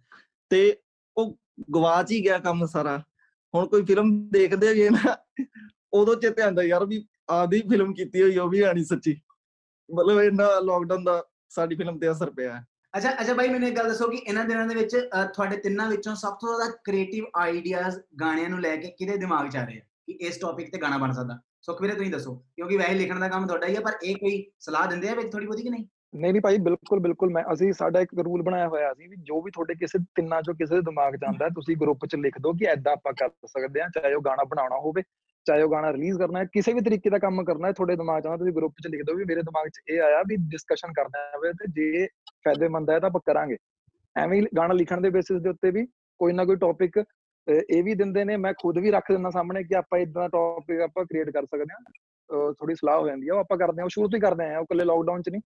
[0.50, 0.78] ਤੇ
[1.18, 1.38] ਉਹ
[1.74, 3.04] ਗਵਾਚ ਹੀ ਗਿਆ ਕੰਮ ਸਾਰਾ
[3.54, 5.16] ਹੁਣ ਕੋਈ ਫਿਲਮ ਦੇਖਦੇ ਹੋਈਏ ਨਾ
[5.94, 9.16] ਉਦੋਂ ਚੇਤੇ ਆਉਂਦਾ ਯਾਰ ਵੀ ਆਦੀ ਫਿਲਮ ਕੀਤੀ ਹੋਈ ਉਹ ਵੀ ਆਣੀ ਸੱਚੀ
[9.90, 13.76] ਮਤਲਬ ਇਹਨਾਂ ਲੋਕਡਾਊਨ ਦਾ ਸਾਡੀ ਫਿਲਮ ਤੇ ਅਸਰ ਪਿਆ ਹੈ ਅੱਛਾ ਅੱਛਾ ਭਾਈ ਮੈਨੂੰ ਇੱਕ
[13.78, 17.26] ਗੱਲ ਦੱਸੋ ਕਿ ਇਹਨਾਂ ਦਿਨਾਂ ਦੇ ਵਿੱਚ ਅਹ, ਤੁਹਾਡੇ ਤਿੰਨਾਂ ਵਿੱਚੋਂ ਸਭ ਤੋਂ ਜ਼ਿਆਦਾ ਕ੍ਰੀਏਟਿਵ
[17.38, 20.78] ਆਈਡੀਆਜ਼ ਗਾਣਿਆਂ ਨੂੰ ਲੈ ਕੇ ਕਿਹਦੇ ਦਿਮਾਗ 'ਚ ਆ ਰਹੇ ਆ ਕਿ ਇਸ ਟੌਪਿਕ ਤੇ
[20.78, 23.98] ਗਾਣਾ ਬਣ ਸਕਦਾ ਸੁਖਵੀਰੇ ਤੁਸੀਂ ਦੱਸੋ ਕਿਉਂਕਿ ਵੈਸੇ ਲਿਖਣ ਦਾ ਕੰਮ ਤੁਹਾਡਾ ਹੀ ਆ ਪਰ
[24.04, 27.31] ਇਹ ਕੋਈ ਸਲਾਹ ਦਿੰਦੇ ਆ ਵਿੱਚ ਥੋੜੀ ਬਹੁਤੀ ਕਿ ਨਹੀਂ ਨਹੀਂ ਨਹੀਂ ਭਾਈ ਬਿਲਕੁਲ ਬਿਲਕੁਲ
[27.33, 30.55] ਮੈਂ, ਅਸੀਂ ਸਾਡਾ ਇੱਕ ਰੂਲ ਬਣਾਇਆ ਹੋਇਆ ਸੀ ਵੀ ਜੋ ਵੀ ਤੁਹਾਡੇ ਕਿਸੇ ਤਿੰਨਾਂ ਚੋਂ
[30.55, 33.81] ਕਿਸੇ ਦੇ ਦਿਮਾਗ 'ਚ ਆਉਂਦਾ ਤੁਸੀਂ ਗਰੁੱਪ 'ਚ ਲਿਖ ਦਿਓ ਕਿ ਐਦਾਂ ਆਪਾਂ ਕਰ ਸਕਦੇ
[33.83, 35.03] ਹਾਂ, ਚਾਹੇ ਉਹ ਗਾਣਾ ਬਣਾਉਣਾ ਹੋਵੇ,
[35.47, 38.23] ਚਾਹੇ ਉਹ ਗਾਣਾ ਰਿਲੀਜ਼ ਕਰਨਾ ਹੈ, ਕਿਸੇ ਵੀ ਤਰੀਕੇ ਦਾ ਕੰਮ ਕਰਨਾ ਹੈ, ਤੁਹਾਡੇ ਦਿਮਾਗ
[38.23, 40.93] 'ਚ ਆਉਂਦਾ, ਤੁਸੀਂ ਗਰੁੱਪ 'ਚ ਲਿਖ ਦਿਓ ਵੀ ਮੇਰੇ ਦਿਮਾਗ 'ਚ ਇਹ ਆਇਆ ਵੀ ਡਿਸਕਸ਼ਨ
[40.97, 42.07] ਕਰਨਾ ਹੋਵੇ ਤੇ ਜੇ
[42.45, 43.57] ਫਾਇਦੇਮੰਦ ਹੈ ਤਾਂ ਆਪਾਂ ਕਰਾਂਗੇ।
[44.17, 45.87] ਐਵੇਂ ਹੀ ਗਾਣਾ ਲਿਖਣ ਦੇ ਬੇਸਿਸ ਦੇ ਉੱਤੇ ਵੀ
[46.21, 47.03] ਕੋਈ ਨਾ ਕੋਈ ਟੌਪਿਕ
[47.47, 51.05] ਇਹ ਵੀ ਦਿੰਦੇ ਨੇ, ਮੈਂ ਖੁਦ ਵੀ ਰੱਖ ਦਿੰਦਾ ਸਾਹਮਣੇ ਕਿ ਆਪਾਂ ਇਦਾਂ ਟੌਪਿਕ ਆਪਾਂ
[51.05, 54.09] ਕ੍ਰੀਏਟ ਕਰ ਸਕਦੇ ਹਾਂ ਥੋੜੀ ਸਲਾਹ ਹੋ ਜਾਂਦੀ ਆ ਉਹ ਆਪਾਂ ਕਰਦੇ ਹਾਂ, ਉਹ ਸ਼ੁਰੂ
[54.09, 55.43] ਤੋਂ ਹੀ ਕਰਦੇ ਆ ਉਹ ਕੱਲੇ ਲਾਕਡਾਊਨ 'ਚ ਨਹੀਂ।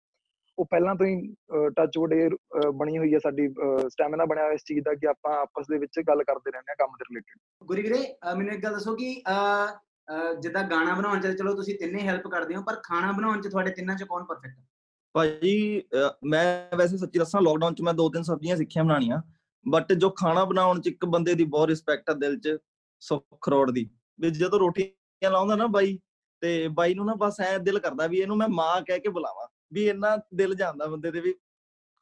[0.58, 1.34] ਉਹ ਪਹਿਲਾਂ ਤੋਂ ਹੀ
[1.76, 2.36] ਟੱਚ ਵੁੱਡ
[2.74, 3.48] ਬਣੀ ਹੋਈ ਹੈ ਸਾਡੀ
[3.88, 6.74] ਸਟੈਮਿਨਾ ਬਣਿਆ ਹੋਇਆ ਇਸ ਚੀਜ਼ ਦਾ ਕਿ ਆਪਾਂ ਆਪਸ ਦੇ ਵਿੱਚ ਗੱਲ ਕਰਦੇ ਰਹਿੰਦੇ ਆ
[6.74, 9.22] ਕੰਮ ਦੇ ਰਿਲੇਟਡ ਗੁਰੀ ਵੀਰੇ ਮੈਨੂੰ ਇੱਕ ਗੱਲ ਦੱਸੋ ਕਿ
[10.40, 13.70] ਜਿੱਦਾਂ ਗਾਣਾ ਬਣਾਉਣ ਚ ਚਲੋ ਤੁਸੀਂ ਤਿੰਨੇ ਹੈਲਪ ਕਰਦੇ ਹੋ ਪਰ ਖਾਣਾ ਬਣਾਉਣ ਚ ਤੁਹਾਡੇ
[13.70, 14.64] ਤਿੰਨਾਂ ਚ ਕੌਣ ਪਰਫੈਕਟ ਹੈ
[15.14, 15.82] ਭਾਜੀ
[16.24, 19.22] ਮੈਂ ਵੈਸੇ ਸੱਚੀ ਦੱਸਾਂ ਲਾਕਡਾਊਨ ਚ ਮੈਂ ਦੋ ਤਿੰਨ ਸਬਜ਼ੀਆਂ ਸਿੱਖੀਆਂ ਬਣਾਉਣੀਆਂ
[19.68, 22.58] ਬਟ ਜੋ ਖਾਣਾ ਬਣਾਉਣ ਚ ਇੱਕ ਬੰਦੇ ਦੀ ਬਹੁਤ ਰਿਸਪੈਕਟ ਹੈ ਦਿਲ ਚ
[23.00, 25.98] ਸੁੱਖ ਰੋੜ ਦੀ। ਵੀ ਜਦੋਂ ਰੋਟੀਆਂ ਲਾਉਂਦਾ ਨਾ ਬਾਈ
[26.40, 29.46] ਤੇ ਬਾਈ ਨੂੰ ਨਾ ਬਸ ਐ ਦਿਲ ਕਰਦਾ ਵੀ ਇਹਨੂੰ ਮੈਂ ਮਾਂ ਕਹਿ ਕੇ ਬੁਲਾਵਾਂ।
[29.72, 31.34] ਵੀ ਇੰਨਾ ਦਿਲ ਜਾਂਦਾ ਬੰਦੇ ਦੇ ਵੀ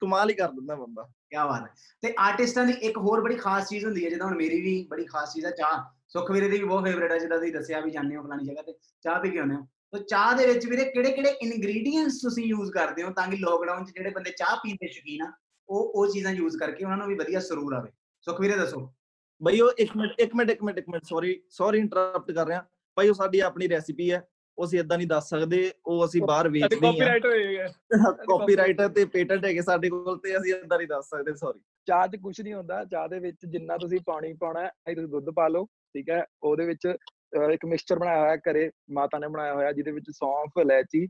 [0.00, 3.68] ਕਮਾਲ ਹੀ ਕਰ ਦਿੰਦਾ ਬੰਦਾ। ਕੀ ਬਾਤ ਹੈ। ਤੇ ਆਰਟਿਸਟਾਂ ਦੀ ਇੱਕ ਹੋਰ ਬੜੀ ਖਾਸ
[3.68, 6.58] ਚੀਜ਼ ਹੁੰਦੀ ਹੈ ਜਿੱਦਾਂ ਹੁਣ ਮੇਰੀ ਵੀ ਬੜੀ ਖਾਸ ਚੀਜ਼ ਹੈ ਚਾਹ। ਸੁਖ ਵੀਰੇ ਦੀ
[6.58, 9.30] ਵੀ ਬਹੁਤ ਫੇਵਰੇਟ ਹੈ ਜਿੱਦਾਂ ਤੁਸੀਂ ਦੱਸਿਆ ਵੀ ਜਾਂਦੇ ਹੋ ਫਲਾਣੀ ਜਗ੍ਹਾ ਤੇ ਚਾਹ ਪੀ
[9.30, 9.60] ਕੇ ਆਉਂਦੇ ਹੋ।
[9.92, 13.84] ਤਾਂ ਚਾਹ ਦੇ ਵਿੱਚ ਵੀਰੇ ਕਿਹੜੇ ਕਿਹੜੇ ਇਨਗਰੀਡੀਅੰਟਸ ਤੁਸੀਂ ਯੂਜ਼ ਕਰਦੇ ਹੋ ਤਾਂ ਕਿ ਲੋਕਡਾਊਨ
[13.84, 15.32] 'ਚ ਜਿਹੜੇ ਬੰਦੇ ਚਾਹ ਪੀਣ ਦੇ ਸ਼ੌਕੀਨ ਆ
[15.68, 17.90] ਉਹ ਉਹ ਚੀਜ਼ਾਂ ਯੂਜ਼ ਕਰਕੇ ਉਹਨਾਂ ਨੂੰ ਵੀ ਵਧੀਆ ਸਰੂਰ ਆਵੇ।
[18.20, 18.94] ਸੁਖ ਵੀਰੇ ਦੱਸੋ।
[19.42, 22.64] ਬਈ ਉਹ 1 minute 1 minute 1 minute 1 minute sorry sorry interrupt ਕਰ ਰਿਹਾ।
[22.94, 24.28] ਭਾਈ ਉਹ ਸਾਡੀ ਆਪਣੀ ਰੈਸਿਪੀ ਹੈ।
[24.58, 29.04] ਉਹ ਅਸੀਂ ਇਦਾਂ ਨਹੀਂ ਦੱਸ ਸਕਦੇ ਉਹ ਅਸੀਂ ਬਾਹਰ ਵੇਚਦੇ ਹਾਂ ਕਾਪੀਰਾਈਟ ਹੋਏਗਾ। ਕਾਪੀਰਾਈਟ ਤੇ
[29.04, 32.54] ਪੇਟੈਂਟ ਹੈਗੇ ਸਾਡੇ ਕੋਲ ਤੇ ਅਸੀਂ ਇਦਾਂ ਨਹੀਂ ਦੱਸ ਸਕਦੇ ਸੌਰੀ ਚਾਹ 'ਚ ਕੁਝ ਨਹੀਂ
[32.54, 36.24] ਹੁੰਦਾ ਚਾਹ ਦੇ ਵਿੱਚ ਜਿੰਨਾ ਤੁਸੀਂ ਪਾਣੀ ਪਾਉਣਾ ਹੈ ਤੁਸੀਂ ਦੁੱਧ ਪਾ ਲਓ ਠੀਕ ਹੈ?
[36.42, 36.86] ਉਹਦੇ ਵਿੱਚ
[37.52, 41.06] ਇੱਕ ਮਿਕਸਚਰ ਬਣਾਇਆ ਹੋਇਆ ਘਰੇ ਮਾਤਾ ਨੇ ਬਣਾਇਆ ਹੋਇਆ ਜਿਹਦੇ ਵਿੱਚ ਸੌਂਫ ਇਲਾਇਚੀ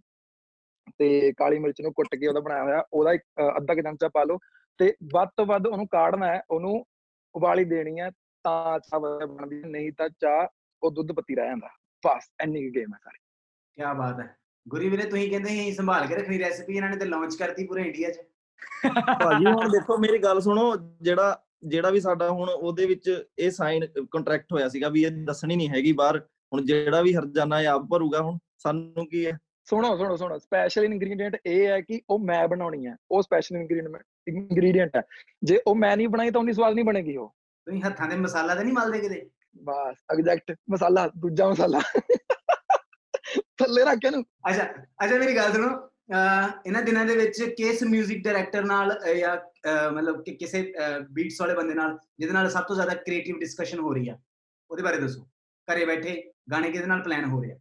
[0.98, 3.22] ਤੇ ਕਾਲੀ ਮਿਰਚ ਨੂੰ ਕੁੱਟ ਕੇ ਉਹਦਾ ਬਣਾਇਆ ਹੋਇਆ ਉਹਦਾ ਇੱਕ
[3.56, 4.38] ਅੱਧਾ ਚਮਚਾ ਪਾ ਲਓ
[4.80, 6.84] ਤੇ ਵੱਧ ਤੋਂ ਵੱਧ ਉਹਨੂੰ ਕਾੜਨਾ ਹੈ ਉਹਨੂੰ
[7.34, 8.10] ਉਬਾਲੀ ਦੇਣੀ ਹੈ
[8.44, 10.46] ਤਾਂ ਚਾਹ ਬਣਦੀ ਨਹੀਂ ਤਾਂ ਚਾਹ
[10.82, 11.68] ਉਹ ਦੁੱਧ ਪੱਤੀ ਰਹਿ ਜਾਂਦਾ।
[12.02, 13.18] ਬਸ ਐਨੀ ਗੇਮ ਹੈ ਸਾਰੀ।
[13.77, 17.05] ਕੀ ਬਾਤ ਹੈ ਗੁਰੀ ਵੀਰੇ ਤੁਸੀਂ ਕਹਿੰਦੇ ਸੀ ਸੰਭਾਲ ਕੇ ਰੱਖਣੀ ਰੈਸਿਪੀ ਇਹਨਾਂ ਨੇ ਤੇ
[17.05, 18.17] ਲਾਂਚ ਕਰਤੀ ਪੂਰੇ ਇੰਡੀਆ 'ਚ
[19.19, 23.85] ਭਾਜੀ ਹੁਣ ਦੇਖੋ ਮੇਰੀ ਗੱਲ ਸੁਣੋ ਜਿਹੜਾ ਜਿਹੜਾ ਵੀ ਸਾਡਾ ਹੁਣ ਉਹਦੇ ਵਿੱਚ ਇਹ ਸਾਈਨ
[24.11, 26.19] ਕੰਟਰੈਕਟ ਹੋਇਆ ਸੀਗਾ ਵੀ ਇਹ ਦੱਸਣੀ ਨਹੀਂ ਹੈਗੀ ਬਾਹਰ
[26.51, 30.83] ਹੁਣ ਜਿਹੜਾ ਵੀ ਹਰਜਾਨਾ ਇਹ ਆਪ ਭਰੂਗਾ ਹੁਣ ਸਾਨੂੰ ਕੀ ਹੈ ਸੁਣੋ ਸੁਣੋ ਸੁਣੋ ਸਪੈਸ਼ਲ
[30.83, 35.01] ਇਨਗਰੀਡੀਐਂਟ ਇਹ ਹੈ ਕਿ ਉਹ ਮੈਂ ਬਣਾਉਣੀ ਹੈ ਉਹ ਸਪੈਸ਼ਲ ਇਨਗਰੀਡੀਐਂਟ ਇਨਗਰੀਡੀਐਂਟ ਹੈ
[35.43, 37.33] ਜੇ ਉਹ ਮੈਂ ਨਹੀਂ ਬਣਾਈ ਤਾਂ ਉਹਦੀ ਸਵਾਦ ਨਹੀਂ ਬਣੇਗੀ ਉਹ
[37.67, 39.29] ਤੁਸੀਂ ਹੱਥਾਂ ਦੇ ਮਸਾਲਾ ਤੇ ਨਹੀਂ ਮਲਦੇ ਕਿਤੇ
[39.63, 41.81] ਬਸ ਐਗਜ਼ੈਕਟ ਮਸਾਲਾ ਦੂਜਾ ਮਸਾਲਾ
[43.57, 44.63] ਥੱਲੇ ਰੱਖ ਕੇ ਨੂੰ ਅੱਛਾ
[45.03, 45.69] ਅੱਛਾ ਮੇਰੀ ਗੱਲ ਸੁਣੋ
[46.65, 49.35] ਇਹਨਾਂ ਦਿਨਾਂ ਦੇ ਵਿੱਚ ਕਿਸ 뮤직 ਡਾਇਰੈਕਟਰ ਨਾਲ ਜਾਂ
[49.91, 50.61] ਮਤਲਬ ਕਿ ਕਿਸੇ
[51.11, 54.17] ਬੀਟਸ ਵਾਲੇ ਬੰਦੇ ਨਾਲ ਜਿਹਦੇ ਨਾਲ ਸਭ ਤੋਂ ਜ਼ਿਆਦਾ ਕ੍ਰੀਏਟਿਵ ਡਿਸਕਸ਼ਨ ਹੋ ਰਹੀ ਆ
[54.69, 55.27] ਉਹਦੇ ਬਾਰੇ ਦੱਸੋ
[55.67, 57.57] ਘਰੇ ਬੈਠੇ ਗਾਣੇ ਕਿਹਦੇ ਨਾਲ ਪਲਾਨ ਹੋ ਰਿਹਾ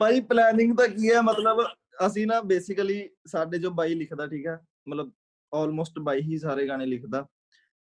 [0.00, 1.66] ਭਾਈ ਪਲੈਨਿੰਗ ਤਾਂ ਕੀ ਹੈ ਮਤਲਬ
[2.06, 5.10] ਅਸੀਂ ਨਾ ਬੇਸਿਕਲੀ ਸਾਡੇ ਜੋ ਬਾਈ ਲਿਖਦਾ ਠੀਕ ਹੈ ਮਤਲਬ
[5.52, 7.26] ਆਲਮੋਸਟ ਬਾਈ ਹੀ ਸਾਰੇ ਗਾਣੇ ਲਿਖਦਾ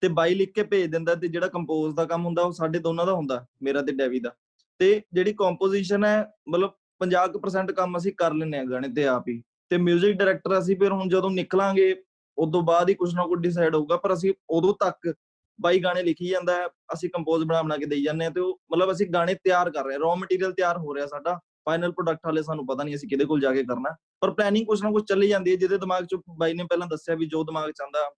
[0.01, 3.05] ਤੇ ਬਾਈ ਲਿਖ ਕੇ ਭੇਜ ਦਿੰਦਾ ਤੇ ਜਿਹੜਾ ਕੰਪੋਜ਼ ਦਾ ਕੰਮ ਹੁੰਦਾ ਉਹ ਸਾਡੇ ਦੋਨਾਂ
[3.05, 4.31] ਦਾ ਹੁੰਦਾ ਮੇਰਾ ਤੇ ਡੈਵੀ ਦਾ
[4.78, 9.42] ਤੇ ਜਿਹੜੀ ਕੰਪੋਜੀਸ਼ਨ ਹੈ, ਮਤਲਬ 50% ਕੰਮ ਅਸੀਂ ਕਰ ਲੈਨੇ ਆ ਗਾਣੇ ਤੇ ਆਪ ਹੀ।
[9.70, 11.94] ਤੇ 뮤직 ਡਾਇਰੈਕਟਰ ਅਸੀਂ ਫਿਰ ਹੁਣ ਜਦੋਂ ਨਿਕਲਾਂਗੇ
[12.38, 15.14] ਉਸ ਤੋਂ ਬਾਅਦ ਹੀ ਕੁਝ ਨਾ ਕੁਝ ਡਿਸਾਈਡ ਹੋਊਗਾ, ਪਰ ਅਸੀਂ ਉਦੋਂ ਤੱਕ
[15.60, 18.58] ਬਾਈ ਗਾਣੇ ਲਿਖੀ ਜਾਂਦਾ ਹੈ, ਅਸੀਂ ਕੰਪੋਜ਼ ਬਣਾ ਬਣਾ ਕੇ ਦੇਈ ਜਾਂਦੇ ਆ ਤੇ ਉਹ
[18.72, 21.38] ਮਤਲਬ ਅਸੀਂ ਗਾਣੇ ਤਿਆਰ ਕਰ ਰਹੇ ਆ ਰॉ ਮਟੀਰੀਅਲ ਤਿਆਰ ਹੋ ਰਿਹਾ ਸਾਡਾ।
[21.68, 24.82] ਫਾਈਨਲ ਪ੍ਰੋਡਕਟ ਹਾਲੇ ਸਾਨੂੰ ਪਤਾ ਨਹੀਂ ਅਸੀਂ ਕਿਹਦੇ ਕੋਲ ਜਾ ਕੇ ਕਰਨਾ। ਪਰ ਪਲੈਨਿੰਗ ਕੁਝ
[24.82, 27.70] ਨਾ ਕੁਝ ਚੱਲੀ ਜਾਂਦੀ ਹੈ, ਜਿਹਦੇ ਦਿਮਾਗ 'ਚ ਬਾਈ ਨੇ ਪਹਿਲਾਂ ਦੱਸਿਆ ਵੀ ਜੋ ਦਿਮਾਗ
[27.70, 28.10] 'ਚ ਆਂਦਾ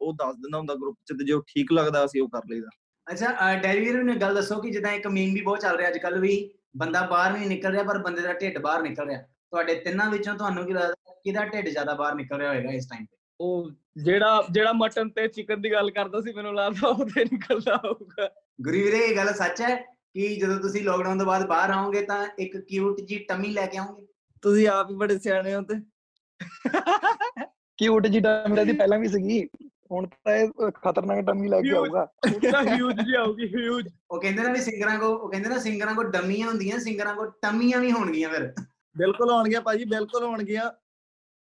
[0.00, 2.68] ਉਹ ਦੱਸ ਦਿੰਦਾ ਹੁੰਦਾ ਗਰੁੱਪ 'ਚ ਤੇ ਜੋ ਠੀਕ ਲੱਗਦਾ ਅਸੀਂ ਉਹ ਕਰ ਲਈਦਾ।
[3.06, 6.18] ਅੱਛਾ ਡੈਰੀਵੀਰ ਨੇ ਗੱਲ ਦੱਸੋ ਕਿ ਜਿੱਦਾਂ ਇੱਕ ਮੀਮ ਵੀ ਬਹੁਤ ਚੱਲ ਰਿਹਾ ਅੱਜ ਕੱਲ
[6.20, 10.10] ਵੀ ਬੰਦਾ ਬਾਹਰ ਨਹੀਂ ਨਿਕਲ ਰਿਹਾ ਪਰ ਬੰਦੇ ਦਾ ਢਿੱਡ ਬਾਹਰ ਨਿਕਲ ਰਿਹਾ। ਤੁਹਾਡੇ ਤਿੰਨਾਂ
[10.10, 13.16] ਵਿੱਚੋਂ ਤੁਹਾਨੂੰ ਕੀ ਲੱਗਦਾ ਕਿਹਦਾ ਢਿੱਡ ਜ਼ਿਆਦਾ ਬਾਹਰ ਨਿਕਲ ਰਿਹਾ ਹੋਏਗਾ ਇਸ ਟਾਈਮ ਤੇ?
[13.40, 18.28] ਉਹ ਜਿਹੜਾ ਜਿਹੜਾ ਮਟਨ ਤੇ ਚਿਕਨ ਦੀ ਗੱਲ ਕਰਦਾ ਸੀ ਮੈਨੂੰ ਲੱਗਦਾ ਉਹਦੇ ਨਿਕਲਦਾ ਹੋਊਗਾ।
[18.60, 22.26] ਗੁਰੀ ਵੀਰੇ ਇਹ ਗੱਲ ਸੱਚ ਹੈ ਕਿ ਜਦੋਂ ਤੁਸੀਂ ਲੋਕਡਾਊਨ ਤੋਂ ਬਾਅਦ ਬਾਹਰ ਆਓਗੇ ਤਾਂ
[22.38, 24.06] ਇੱਕ ਕਿਊਟ ਜੀ ਟਮੀ ਲੈ ਕੇ ਆਓਗੇ?
[24.42, 25.74] ਤੁਸੀਂ ਆਪ ਹੀ ਬੜੇ ਸਿਆਣੇ ਹੋ ਤੇ।
[27.78, 29.46] ਕਿਊਟ ਜੀ ਟਮੀ ਦੀ ਪਹਿਲਾਂ ਵੀ ਸੀਗੀ।
[29.91, 34.43] ਹੁਣ ਤਾਂ ਇਹ ਖਤਰਨਾਕ ਟਮੀ ਲੈ ਕੇ ਆਊਗਾ ਉਹਦਾ ਹਿਊਜ ਜੀ ਆਊਗੀ ਹਿਊਜ ਉਹ ਕਹਿੰਦੇ
[34.43, 37.91] ਨਾ ਵੀ ਸਿੰਗਰਾਂ ਕੋ ਉਹ ਕਹਿੰਦੇ ਨਾ ਸਿੰਗਰਾਂ ਕੋ ਡਮੀਆਂ ਹੁੰਦੀਆਂ ਸਿੰਗਰਾਂ ਕੋ ਟਮੀਆਂ ਵੀ
[37.91, 38.53] ਹੋਣਗੀਆਂ ਫਿਰ
[38.95, 40.71] ਬਿਲਕੁਲ ਹੋਣਗੀਆਂ ਭਾਜੀ ਬਿਲਕੁਲ ਹੋਣਗੀਆਂ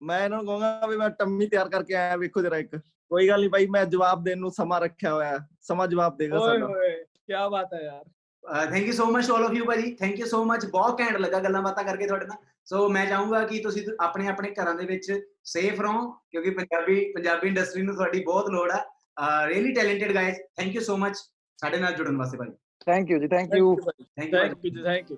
[0.02, 3.40] ਮੈਂ ਇਹਨਾਂ ਨੂੰ ਕਹਾਂਗਾ ਵੀ ਮੈਂ ਟੰਮੀ ਤਿਆਰ ਕਰਕੇ ਆਇਆ ਵੇਖੋ ਜਰਾ ਇੱਕ ਕੋਈ ਗੱਲ
[3.40, 7.04] ਨਹੀਂ ਭਾਈ ਮੈਂ ਜਵਾਬ ਦੇਣ ਨੂੰ ਸਮਾਂ ਰੱਖਿਆ ਹੋਇਆ ਸਮਾਂ ਜਵਾਬ ਦੇਗਾ ਸਾਡਾ ਓਏ ਓਏ
[7.04, 8.04] ਕੀ ਬਾਤ ਹੈ ਯਾਰ
[8.44, 11.40] thank you so much all of you ਭਾਜੀ ਥੈਂਕ ਯੂ ਸੋ ਮਚ ਬਹੁਤ ਘੈਂਟ ਲੱਗਾ
[11.40, 15.12] ਗੱਲਾਂ ਬਾਤਾਂ ਕਰਕੇ ਤੁਹਾਡੇ ਨਾਲ ਸੋ ਮੈਂ ਚਾਹੂੰਗਾ ਕਿ ਤੁਸੀਂ ਆਪਣੇ ਆਪਣੇ ਘਰਾਂ ਦੇ ਵਿੱਚ
[15.44, 20.76] ਸੇਫ ਰਹੋ ਕਿਉਂਕਿ ਪੰਜਾਬੀ ਪੰਜਾਬੀ ਇੰਡਸਟਰੀ ਨੂੰ ਤੁਹਾਡੀ ਬਹੁਤ ਲੋੜ ਆ really talented guys thank
[20.76, 21.18] you so much
[21.60, 22.54] ਸਾਡੇ ਨਾਲ ਜੁੜਨ ਵਾਸਤੇ ਭਾਜੀ
[22.86, 25.18] ਥੈਂਕ ਯੂ ਜੀ thank you thank you thank you thank you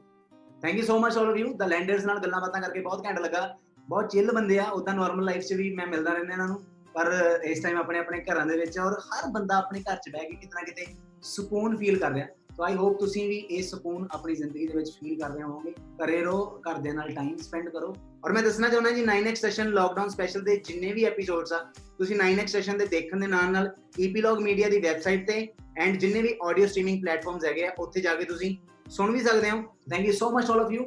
[0.62, 3.20] thank you so much all of you the Landers ਨਾਲ ਗੱਲਾਂ ਬਾਤਾਂ ਕਰਕੇ ਬਹੁਤ ਘੈਂਟ
[3.20, 3.48] ਲੱਗਾ
[3.88, 7.12] ਬਹੁਤ ਚਿੱਲ ਬੰਦੇ ਆ ਉਦਾਂ ਨਾਰਮਲ ਲਾਈਫ 'ਚ ਵੀ ਮੈਂ ਮਿਲਦਾ ਰਹਿੰਦਾ ਇਹਨਾਂ ਨੂੰ ਪਰ
[7.44, 10.36] ਇਸ ਟਾਈਮ ਆਪਣੇ ਆਪਣੇ ਘਰਾਂ ਦੇ ਵਿੱਚ ਔਰ ਹਰ ਬੰਦਾ ਆਪਣੇ ਘਰ 'ਚ ਬਹਿ ਕੇ
[10.36, 10.86] ਕਿਤਨਾ ਕਿਤੇ
[11.24, 12.28] ਸਕੂਨ ਫੀਲ ਕਰ ਰਿਹਾ
[12.60, 15.74] ਸੋ ਆਈ ਹੋਪ ਤੁਸੀਂ ਵੀ ਇਹ ਸਕੂਨ ਆਪਣੀ ਜ਼ਿੰਦਗੀ ਦੇ ਵਿੱਚ ਫੀਲ ਕਰ ਰਹੇ ਹੋਵੋਗੇ
[16.00, 17.94] ਘਰੇ ਰਹੋ ਘਰਦਿਆਂ ਨਾਲ ਟਾਈਮ ਸਪੈਂਡ ਕਰੋ
[18.26, 21.60] ਔਰ ਮੈਂ ਦੱਸਣਾ ਚਾਹੁੰਦਾ ਜੀ 9x ਸੈਸ਼ਨ ਲਾਕਡਾਊਨ ਸਪੈਸ਼ਲ ਦੇ ਜਿੰਨੇ ਵੀ ਐਪੀਸੋਡਸ ਆ
[21.98, 25.48] ਤੁਸੀਂ 9x ਸੈਸ਼ਨ ਦੇ ਦੇਖਣ ਦੇ ਨਾਲ ਨਾਲ ਈਪੀਲੌਗ ਮੀਡੀਆ ਦੀ ਵੈਬਸਾਈਟ ਤੇ
[25.78, 28.56] ਐਂਡ ਜਿੰਨੇ ਵੀ ਆਡੀਓ ਸਟ੍ਰੀਮਿੰਗ ਪਲੇਟਫਾਰਮਸ ਹੈਗੇ ਆ ਉੱਥੇ ਜਾ ਕੇ ਤੁਸੀਂ
[28.90, 30.86] ਸੁਣ ਵੀ ਸਕਦੇ ਹੋ thank you so much all of you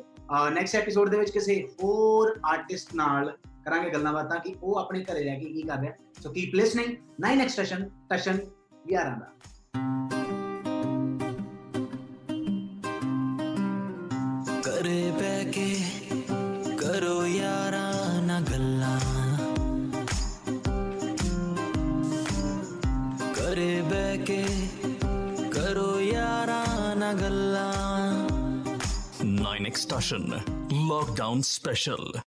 [0.53, 5.25] next episode ਦੇ ਵਿੱਚ ਕਿਸੇ ਹੋਰ ਆਰਟਿਸਟ ਨਾਲ ਕਰਾਂਗੇ ਗੱਲਾਂ ਬਾਤਾਂ ਕਿ ਉਹ ਆਪਣੇ ਘਰੇ
[5.25, 8.38] ਰਹਿ ਕੇ ਕੀ ਕਰ ਰਿਹਾ so keep listening 9 extraction Tashan
[8.93, 10.02] 11 ਦਾ
[29.74, 30.28] extortion.
[30.70, 32.24] Lockdown special.